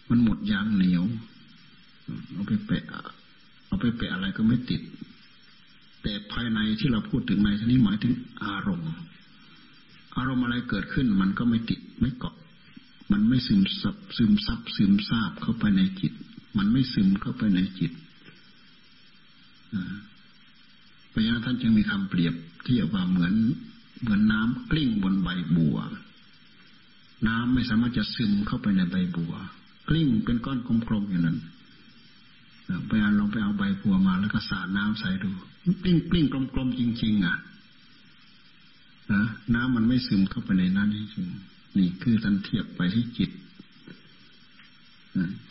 [0.10, 1.04] มันหมดยางเหนียว
[2.34, 2.84] เอาไปแปะ
[3.68, 4.82] เอาไปแปะอะไรก็ไม่ติด
[6.02, 8.14] แต่ภายในที่เราพูดถึงในที่นี้หมายถึง
[8.44, 8.92] อารมณ์
[10.18, 12.36] อารมณ์อะไรเกิดขึ้น มันก็ไม่ติดไม่เกาะ
[13.12, 16.14] มันไม่ซึมซับซึมซับซึมซาบเข้าไปในจิต
[16.58, 17.92] มันไม่ซึมเข้าไปในจิต
[19.72, 23.34] เพราะฉะนั้นท่านจึงมีคำเปรียบเทียบว่าเหมือน
[24.02, 25.78] เหมือนน้ำกลิ้งบนใบบัว
[27.28, 29.34] น้ำไม่สามารถจะซึมเข้าไปในใบบัว
[29.90, 31.38] กลิ้งเป็นก้อนกลมๆอย่างนั้น
[32.88, 35.32] ไปเอาลองไปเอาใบบัวมาแล้วก็สาดน้ำใส่ดู
[35.84, 37.36] กลิ้งกลิ้งกลมๆจริง ๆ อะ
[39.14, 39.24] นะ
[39.56, 41.28] น้ำมันไม่ซึมเข้าไปในนั้นจริง
[41.78, 43.32] นี่คือท่านเทียบไปที่จิต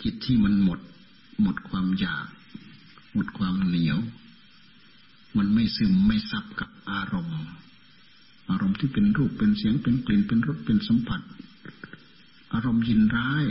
[0.03, 0.81] จิตที่มันหมด
[1.43, 2.27] หมดความอยาก
[3.13, 3.99] หมดความเหนียว
[5.39, 7.41] มันไม่ซึมไม่ซับกับอารมณ์
[8.51, 11.21] อารมณ์ที่เป็นรูปเป็นเสียงเป็นกลิ่นเป็นรสเป็นสัมผัส
[12.53, 13.45] อารมณ์ยินร้าย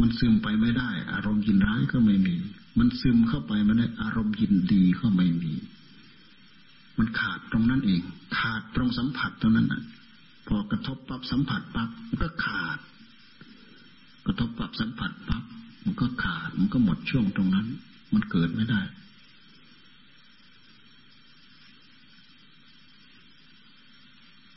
[0.00, 2.34] มันซึมไปไม่ได้ อารมณ์ยินร้ายก็ไม่มี
[2.78, 5.52] มันซึมเข้าไปไม่ได้ อารมณ์ยินดีก็ไม่มี
[6.98, 8.00] มันขาดตรงนั้นเอง
[8.38, 9.82] ขาดตรงสัมผัสตรงนั้นอะ
[10.46, 12.78] พอกระทบปั๊บสัมผัสปั๊บมันก็ขาด
[14.26, 15.44] กระทบปั๊บสัมผัสปั๊บ
[15.84, 17.66] มันก็ขาด มันก็หมดช่วงตรงนั้น
[18.14, 18.80] มันเกิดไม่ได้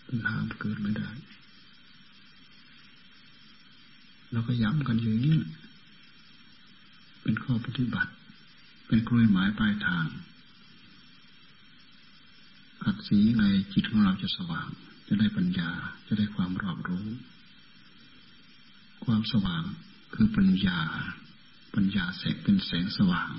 [0.07, 1.09] ปัญหาเกิดไม่ได้
[4.31, 5.37] เราก็ย้ำกันอย่างนี้
[7.21, 8.11] เป็นข้อปฏิบัติ
[8.87, 10.05] เป็นกล้วยหมายปลายทาง
[12.83, 14.67] ขัดสีไงจิตของเราจะสว่าง
[15.07, 15.69] จะได้ปัญญา
[16.07, 17.07] จะได้ความรอบรู้
[19.05, 19.63] ความสว่าง
[20.13, 20.79] คือปัญญา
[21.75, 23.31] ปัญญาแสงเป็นแสงสว่าง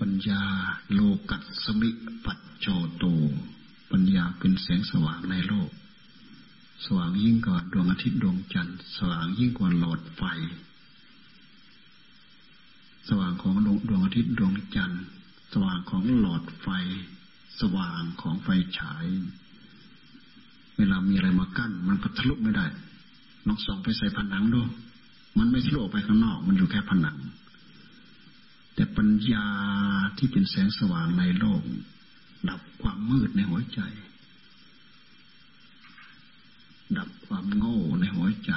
[0.00, 0.42] ปัญญา
[0.92, 1.00] โล
[1.30, 1.90] กัสมิ
[2.24, 3.04] ปัจโจโต
[3.92, 5.70] ปัญญาเป็นแสงสว่างในโลก
[6.84, 10.22] สว่างยิ่งกว่าดวงอาทิตย์ดวงจันทร์ สว่างยิ่งกว่าหลอดไฟ
[13.08, 13.54] สว่างของ
[13.88, 15.04] ดวงอาทิตย์ดวงจันทร์
[15.52, 16.68] สว่างของหลอดไฟ
[17.60, 18.48] สว่างของไฟ
[18.78, 19.06] ฉาย
[20.76, 22.66] เวลามีอะไรมากั้น มันก็ทะลุไม่ได้
[23.46, 24.62] ลองส่องไปใส่ผนังดู
[25.38, 27.18] มันไม่ทะลุออกไปข้างนอก มันอยู่แค่ผนัง
[28.74, 29.46] แต่ปัญญา
[30.18, 31.62] ที่เป็นแสงสว่างในโลก
[32.48, 33.80] ดับความมืดในหัวใจ
[36.98, 38.52] ดับความโง่ในหัวใจ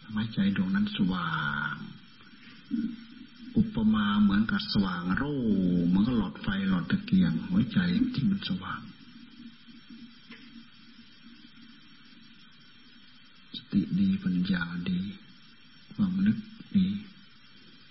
[0.00, 1.32] ทำให้ใจดวงนั้นสว่า
[1.72, 1.76] ง
[3.56, 5.36] อุปมาเหมือนกับสว่างโร่
[5.86, 7.78] เหมือนกับหลอดไฟหลอดตะเกียง หัวใจ
[8.14, 8.80] ที่มันสว่าง
[13.56, 15.00] สติดีปัญญาดี
[15.94, 16.38] ความนึก
[16.76, 16.86] ดี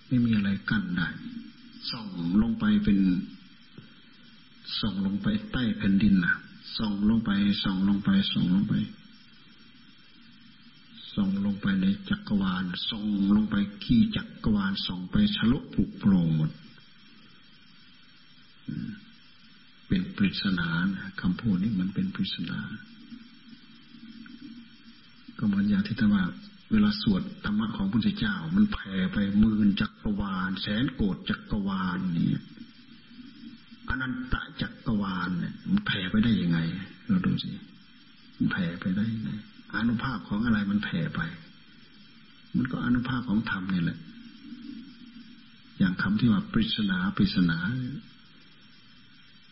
[0.06, 1.08] ไม่มีอะไรกั้นได้
[1.90, 2.08] ส่อง
[2.42, 2.98] ลงไปเป็น
[4.78, 6.34] ส่องลงไปใต้แผ่นดินนะ
[6.76, 7.30] ส่องลงไป
[7.62, 8.74] ส่องลงไปส่องลงไป
[11.14, 16.50] ส่องลงไปในจักรวาลส่องลงไปขี้จักรวาลส่องไปทะลุปุโปร่งหมด
[19.88, 20.68] เป็นปริศนา
[21.20, 22.60] คำพูดนี้มันเป็นปริศนา
[25.38, 26.24] ก็เหมือนอย่างที่ท่านว่า
[26.72, 32.30] เวลาสวดธรรมะของพระพุทธเจ้า มันแผ่ไปหมื่นจักรวาล แสนโกดจักรวาลนี่
[33.88, 36.58] อนันตจักรวาลเนี่ยมันแผ่ไปได้ยังไง
[37.06, 37.50] เราดูสิ
[38.36, 39.30] มันแผ่ไปได้ยังไง
[39.74, 41.20] อนุภาพของอะไรมันแผ่ไป
[42.56, 43.98] มันก็อนุภาพของธรรมนี่แหละ
[45.78, 47.58] อย่างคำที่ว่าปริศนาปริศนา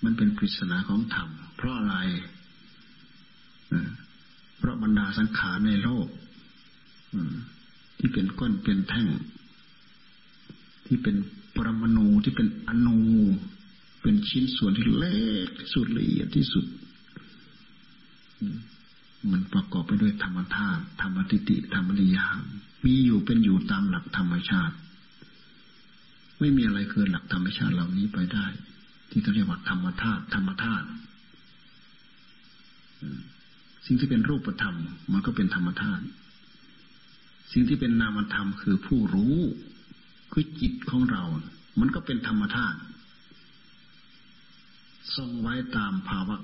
[0.05, 1.97] มันเป็นปริศนาของธรรม เพราะอะไร
[4.59, 6.09] เพราะบรรดาสังขารในโลก
[7.99, 9.09] ที่เป็นก้อนเป็นแท่ง
[10.87, 11.17] ที่เป็น
[11.57, 13.01] ปรมาณูที่เป็นอนู
[14.07, 16.65] เป็นชิ้นส่วนที่เล็กที่สุดละเอียดที่สุด
[19.31, 22.39] มันประกอบไปด้วยธรรมธาตุธรรมติติธรรมนิยาม
[22.85, 24.77] มีอยู่เป็นอยู่ตามหลักธรรมชาติ
[26.41, 28.47] ไม่มีอะไรเกินหลักธรรมชาติเหล่านี้ไปได้
[29.11, 30.87] ที่เขาเรียกว่าธรรมธาตุธรรมธาตุ
[33.87, 34.77] สิ่งที่เป็นรูปธรรม
[35.13, 36.05] มันก็เป็นธรรมธาตุ
[37.53, 39.37] สิ่งที่เป็นนามธรรมคือผู้รู้
[40.33, 41.25] คือจิตของเรา
[41.81, 42.79] มันก็เป็นธรรมธาตุ
[45.17, 46.37] ทรงไว้ตามภาวะ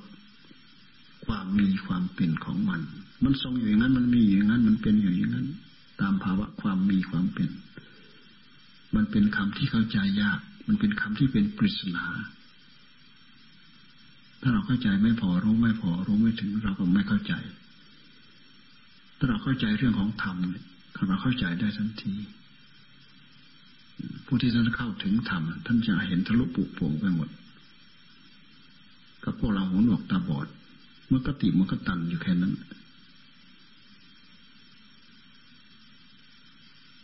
[1.26, 2.80] ความมีความเป็นของมัน
[3.24, 5.48] มันทรงอยู่อย่างนั้น มันมีอยู่อย่างนั้น มันเป็นอยู่อย่างนั้น
[6.00, 7.50] ตามภาวะความมีความเป็น
[8.94, 12.04] มันเป็นคำที่เข้าใจยาก มันเป็นคำที่เป็นปริศนา
[14.40, 17.34] ถ้าเราเข้าใจไม่พอรู้ไม่พอรู้ไม่ถึงเราก็ไม่เข้าใจ
[19.18, 20.64] ถ้าเราเข้าใจเรื่องของธรรมเนี่ย
[21.08, 22.14] เราเข้าใจได้ทันที
[24.26, 27.28] ผู้ที่ท่านเข้าถึงธรรมท่านจะเห็นทะลุปุโปร่งไปหมด
[29.24, 30.46] กับพวกเราหูหนวกตาบอด
[31.08, 32.54] เมื่อกติมันก็ตันอยู่แค่นั้น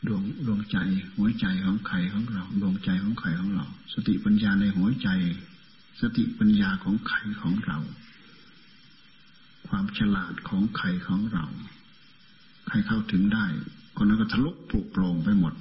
[0.07, 0.79] ดวงดวงใจ
[1.17, 5.09] หัวใจของใครของเรา ดวงใจของใครของเรา สติปัญญาในหัวใจ
[6.01, 7.79] สติปัญญาของใครของเรา
[9.69, 11.47] ความฉลาดของใครของเรา
[12.69, 13.47] ใครเข้าถึงได้
[13.97, 15.55] คนนั้นก็ทะลุปลุกโปร่งไปหมด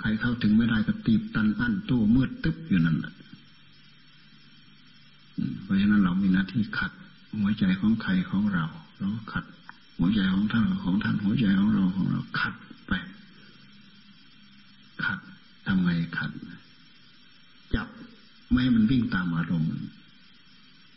[0.00, 3.14] ใครเข้าถึงไม่ได้ก็ตีบตันอั้นตู้มืดตึ๊บอยู่นั่นแหละ
[5.62, 6.92] เพราะฉะนั้นเรามีหน้าที่ขัด
[7.38, 8.64] หัวใจของใครของเรา
[8.98, 9.44] เราขัด
[9.98, 12.54] หัวใจของท่านของท่านหัวใจของเราของเราขัด
[12.86, 12.92] ไป
[15.04, 15.18] ขัด
[15.66, 16.30] ทำไงขัด
[17.74, 17.88] จับ
[18.50, 19.70] ไม่ให้มันวิ่งตามอารมณ์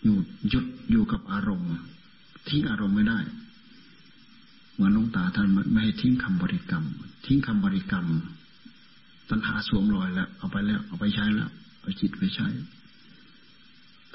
[0.04, 0.18] อยู่
[0.50, 1.70] หยุดอยู่กับอารมณ์
[2.50, 3.20] ทิ้งอารมณ์ไม่ได้
[4.74, 6.86] เหมือนลงตาท่านไม่ให้ทิ้งคำบริกรรม
[7.26, 8.08] ทิ้งคำบริกรรม
[9.30, 11.50] ตัณหาสวมรอยแล้ว เอาไปแล้ว เอาไปใช้แล้ว
[11.82, 12.48] เอาจิตไปใช้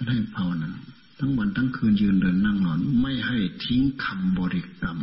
[0.06, 0.70] ให้ภาวนา
[1.18, 4.98] ทั้งวันทั้งคืนยืนเดินนั่งนอน ไม่ให้ทิ้งคำบริกรรม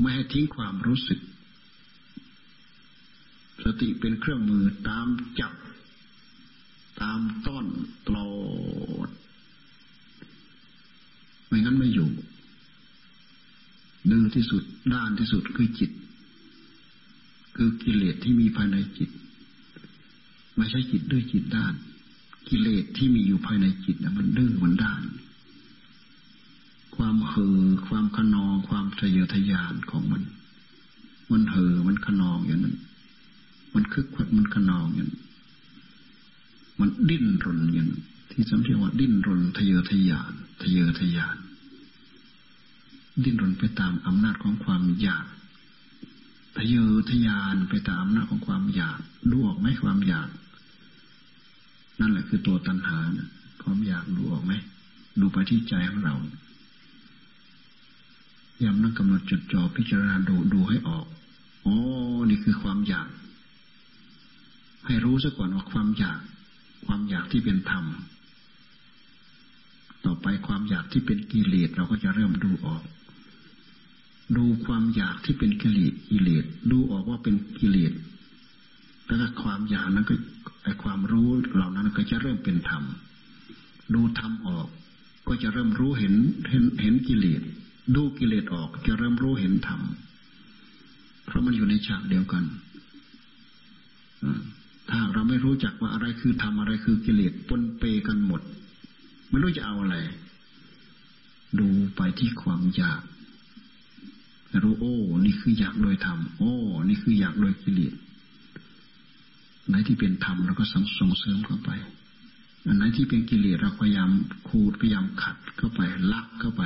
[0.00, 1.20] ไม่ให้ทิ้งความรู้สึก
[3.64, 5.08] สติเป็นเครื่องมือตาม
[5.40, 5.52] จับ
[7.00, 7.66] ตามต้น
[8.06, 8.30] ตลอ
[9.06, 9.08] ด
[11.46, 12.10] ไม่งั้นไม่อยู่
[14.10, 14.62] ดื้อที่สุด
[14.94, 15.90] ด้านที่สุดคือจิต
[17.56, 19.10] คือกิเลสที่มีภายในจิต
[20.56, 21.74] ไม่ใช่จิตดื้อจิตด้าน
[22.48, 25.02] กิเลสที่มีอยู่ภายในจิตนะมันดื้อมันด้าน
[26.96, 30.22] ความเห่อความขนอง ความทะเยอทะยานของมัน
[31.30, 32.76] มันเห่อมันขนองอย่างนั้น
[33.74, 35.22] มันคึกคักมันขนองอย่างนั้น
[36.80, 40.32] มันดิ้นรนอย่างนั้นที่สำเรียกว่าดิ้นรนทะเยอทะยาน
[40.62, 41.36] ทะเยอทะยาน
[43.22, 45.26] ดิ้นรนไปตามอำนาจของความอยาก
[46.56, 48.98] ทะเยอทะยานไปตามอำนาจของความอยาก
[49.30, 50.28] ดูออกไหมความอยาก
[52.00, 53.28] นั่นแหละคือตัวตัณหานะ
[53.62, 54.52] ความอยากดูออกไหม
[55.20, 56.16] ดูไปที่ใจของเรา
[58.62, 61.06] ยามนั่งกำหนดจดจ่อพิจารณาดูดูให้ออก
[61.66, 61.74] อ๋อ
[62.28, 63.08] นี่คือความอยาก
[64.86, 66.20] ให้รู้ซะก่อนว่าความอยาก
[66.86, 67.84] ความอยากที่เป็นธรรม
[70.04, 72.82] ต่อไปความอยากที่เป็นกิเลสเราก็จะเริ่มดูออก
[74.36, 77.92] ดูความอยากที่เป็นกิเลสกิเลสดูออกว่าเป็นกิเลส
[79.06, 80.14] แล้วก็ความอยากนั้นก็
[80.64, 82.84] ไอความรู้เหล่านั้นก็จะเริ่มเป็นธรรม
[83.94, 84.68] ดูธรรมออก
[85.28, 86.14] ก็จะเริ่มรู้เห็น
[86.50, 87.42] เห็นเห็นกิเลส
[87.96, 89.80] ดูกิเลสออกจะเริ่มรู้เห็นธรรม
[91.24, 92.44] เพราะมันอยู่ในฉากเดียวกัน
[94.90, 98.40] ถ้าเราไม่รู้จักว่าอะไรคือธรรมอะไรคือกิเลสปนเปกันหมด
[99.28, 99.96] ไม่รู้จะเอาอะไร
[101.58, 103.02] ดูไปที่ความอยาก
[104.62, 106.54] รู้โอ้ นี่คืออยากโดยธรรม โอ้
[106.88, 107.94] นี่คืออยากโดยกิเลส
[109.68, 111.70] ไหนที่เป็นธรรมเราก็ส่งเสริมเข้าไป
[112.66, 114.10] อันไหนที่เป็นกิเลสเราพยายาม
[114.48, 115.80] ขูดพยายามขัดเข้าไป
[116.12, 116.62] ลักเข้าไป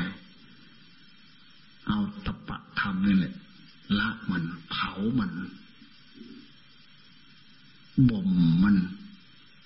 [1.87, 3.35] เอาตปะธรรมนี่แหละ
[3.99, 5.33] ละมันเผามัน
[8.11, 8.31] บ่ม
[8.63, 8.77] มัน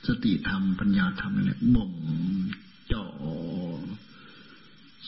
[0.06, 1.92] สติธรรมปัญญาธรรมนี่แหละบ่ม
[2.92, 3.04] จ่อ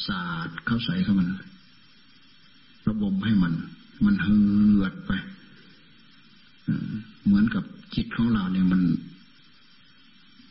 [0.07, 1.29] สาดเข้าใส่เข้ามัน
[2.89, 3.55] ระบมให้มัน
[4.05, 4.39] มันเหื
[4.83, 5.12] อดไป
[7.24, 8.82] เหมือนกับจิตของเราเนี่ยมัน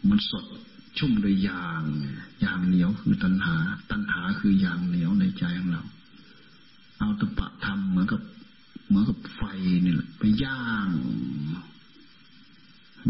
[0.09, 0.45] มันสด
[0.97, 1.84] ชุ่มด้วยยาง
[2.43, 3.55] ยางเหนียวคือตัณหา
[3.91, 5.84] ตัณหาคือยางเหนียวในใจของเรา
[6.99, 8.22] เอาตะปะทำเหมือนกับ
[8.88, 9.41] เหมือนกับไฟ
[9.84, 10.89] เนี่แหละไปย่าง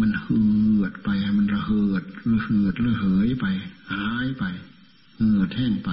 [0.01, 0.41] มันเหื
[0.81, 3.45] อดไปมันระเหิดระเหิดระเหยไป
[3.91, 4.43] หายไป
[5.15, 5.91] เหือดแห้งไป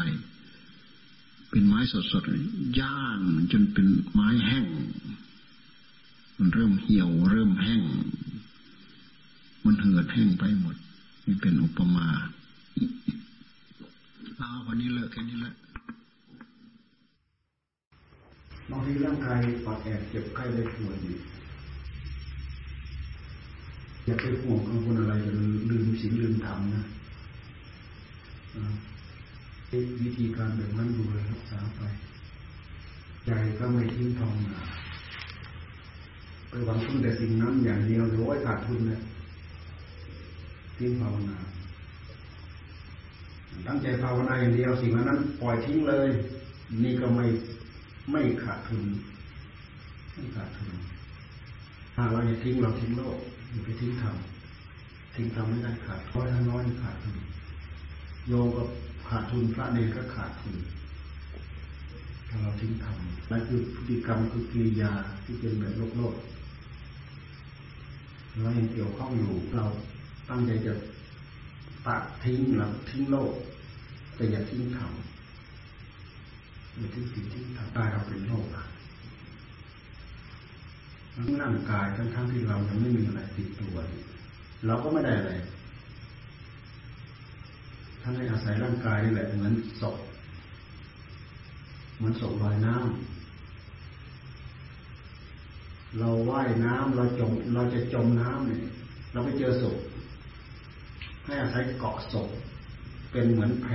[1.50, 1.80] เป็นไม้
[2.12, 3.18] สดๆย่าง
[3.52, 4.66] จนเป็นไม้แห้ง
[6.43, 7.82] มันเริ่มเหี่ยว เริ่มแห้ง
[9.64, 10.76] มันเหือดแห้งไปหมด
[11.26, 12.07] นี่เป็นอุปมา
[14.36, 15.55] เอาวันนี้เลิกแค่นี้แหละ
[18.70, 21.16] บางทีร่างกายปอดแอบเจ็บไข้ได้ป่วยอยู่
[24.05, 25.38] อย่าไปห่วงกังวลอะไรจน
[25.70, 26.84] ลืมสิ่งลืมธรรมนะ
[30.03, 31.82] วิธีการแบบนั้นดูเลยรักษาไป
[33.24, 34.80] ใจก็ไม่ทิ้งทองนะ
[36.51, 39.01] ไปหวังพึ่งแต่สิ่งนั้นอย่างเดียวหรือว่าขาดทุนเนี่ย
[40.76, 41.38] ทิ้งภาวนา
[43.66, 46.09] ตั้งใจภาวนาอย่างเดียวสิ่งนั้น ปล่อยทิ้งเลย
[46.84, 47.26] นี่ก็ไม่
[48.11, 48.84] ไม่ขาดทุน
[50.14, 50.70] ไม่ขาดทุน
[51.94, 53.18] ถ้าเราจะทิ้งเราทิ้งโลก
[53.51, 57.16] อย่าไปทิ้งทำทิ้งทำไม่ได้ขาดเพราะถ้าน้อยขาดทุน
[58.28, 58.62] โยก็
[59.09, 60.57] ขาดทุนพระเนรก็ขาดทุน
[62.28, 64.92] ถ้าเราทิ้งทำนั่นคือพฤติกรรมคือกิริยา
[65.24, 66.14] ที่เป็นแบบโลกโลก
[68.39, 69.66] เรายังเกี่ยวข้องอยู่ เรา
[70.28, 70.72] ตั้งใจจะ
[71.87, 73.33] ตัดทิ้งเราทิ้งโลก
[74.14, 74.93] แต่อย่าทิ้งธรรม
[76.76, 78.64] อย่าทิ้งสิ่งที่ทำได้เราเป็นโลกอะ
[81.41, 83.76] ร่างกายทั้งทั้งที่เรายังไม่มีอะไรติดตัว
[84.66, 85.33] เราก็ไม่ได้อะไร
[88.01, 89.97] ท่านให้อาศัยร่างกายนี่แหละเหมือนศพ
[91.97, 93.20] เหมือนศพลอยน้ำ
[95.99, 98.62] เราว่ายน้ำเราจม เราจะจมน้ำเนี่ย
[99.12, 99.76] เราไปเจอศพ
[101.24, 102.28] ให้อาศัยเกาะศพ
[103.11, 103.66] เป็นเหมือนแพ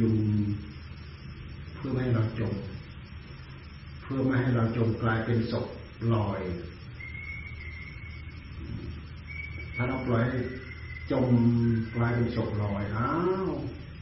[0.00, 0.18] ยุง
[1.74, 2.54] เพื่อไม่ให้เราจม
[4.02, 5.66] เพื่อไม่ให้เราจมกลายเป็นศพ
[6.14, 6.40] ลอย
[9.74, 10.38] ถ้าเราปล่อยให้
[11.10, 11.28] จม
[11.96, 13.10] กลายเป็นศพลอยอ้า
[13.46, 13.50] ว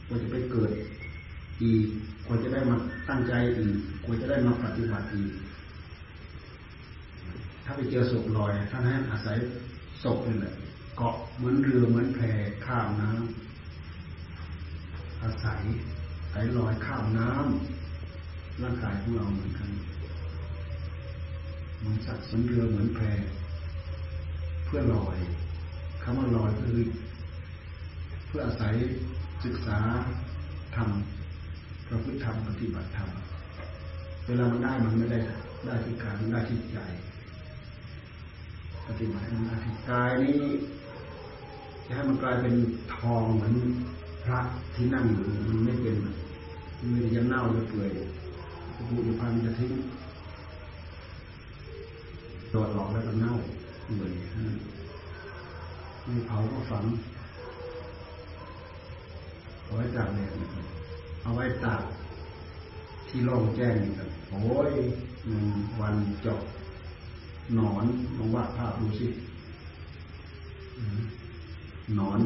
[0.07, 0.71] กว่าจะไปเกิด
[1.63, 1.87] อีก
[2.25, 2.75] กว่าจะได้มา
[3.09, 5.31] ตั้งใจอีกกว่าจะได้มาปฏิบัติอีก
[7.63, 9.37] ถ้าไปเจอศพลอยท่านให้อาศัย
[10.03, 10.53] ศพนี่แหละ
[10.97, 12.19] เกาะเหมือนเรือเหมือนแพ
[12.65, 13.21] ข้ามน้ำ
[15.21, 15.61] อาศัย
[16.21, 19.69] อาศัยลอยข้ามน้ำร่างกายของเราเหมือนกัน
[21.83, 22.99] มันสัตว์สันเรือเหมือนแพ
[24.65, 25.17] เพื่อลอย
[26.03, 26.83] คำว่าลอยก็คือ
[28.27, 28.73] เพื่ออาศัย
[29.45, 29.79] ศึกษา
[30.75, 33.09] ทำประพฤติธรรมปฏิบัติธรรม
[34.25, 35.19] เวลามันได้มันไม่ได้
[35.65, 36.77] ได้ที่การมันได้ที่ใจ
[38.87, 40.41] ปฏิบัติหน้าที่กายนี้
[41.85, 42.55] จะให้มันกลายเป็น
[42.95, 43.55] ทองเหมือน
[44.23, 44.39] พระ
[44.73, 45.95] ที่นั่งอยู่มันไม่เป็น
[46.79, 47.91] มันมีจะเน่าจะเปื่อย
[48.95, 49.73] บุญพันจะทิ้ง
[52.49, 53.33] โดดออกแล้วก็เน่า
[53.83, 54.11] เปื่อย
[56.07, 56.85] มีเผาก็ฝัง
[59.63, 60.31] เอาไว้ตากแดด
[61.21, 61.83] เอาไว้ตาก
[63.07, 64.73] ที่โล่งแจ้งครับโอ้ย
[65.27, 65.45] หนึ่ง
[65.79, 66.39] วันจบ
[67.53, 67.85] หนอน
[68.17, 69.07] ลองวาดภาพดูสิ
[71.95, 72.19] หนอน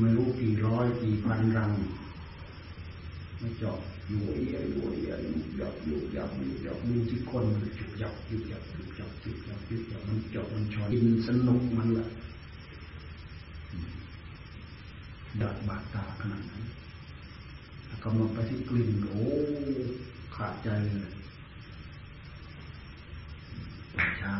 [0.00, 1.70] ไม่รู้กี่ร้อยกี่พันรัง
[3.38, 7.44] ไม่จบอยู่เอียอยู่เอียอยู่หยับอยู่หยับอยู่หยับดูที่คน
[7.78, 12.06] จุกหยับจุกหยับจุกหยับจุกหยับจุกหยับมันจบมันชอยกินสนุกมันละ
[15.40, 16.64] ดัดบาดตาขนาดนั้น
[17.86, 19.24] แล้วกำลังไปที่กลิ่นโอ้
[20.36, 21.21] ขาดใจเลย
[23.96, 24.34] ป่าช้า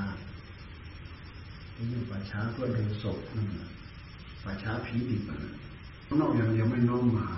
[1.92, 3.70] นี่ป่าช้าเพื่อดูศพนั่นแหละ
[4.44, 5.38] ป่าช้าผีดิบนะ
[6.06, 7.28] ข้านอกอย่างเดียวไม่น้อมมา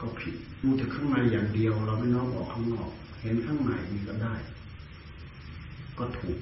[0.00, 2.90] ก็ผิดดูแต่ข้างในอย่างเดียว เราไม่น้อมออกข้างนอก
[3.22, 4.34] เห็นข้างในนี่ก็ได้
[5.98, 6.38] ก็ถูก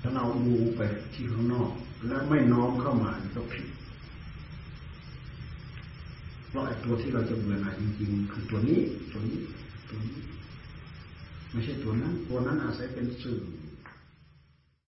[0.00, 0.80] ถ้าเราดูไป
[1.14, 1.70] ที่ข้างนอก
[2.08, 3.66] แล้วไม่น้อมเข้ามาก็ผิด
[6.48, 8.80] เพราะไอ้ตัวที่เราจะเบื่อหน่ายจริง ๆ คือตัวนี้
[9.12, 9.38] ตัวนี้
[9.88, 10.18] ตัวนี้
[11.52, 13.38] ไม่ใช่ตัวนั้น ตัวนั้นอาศัยเป็นสื่อ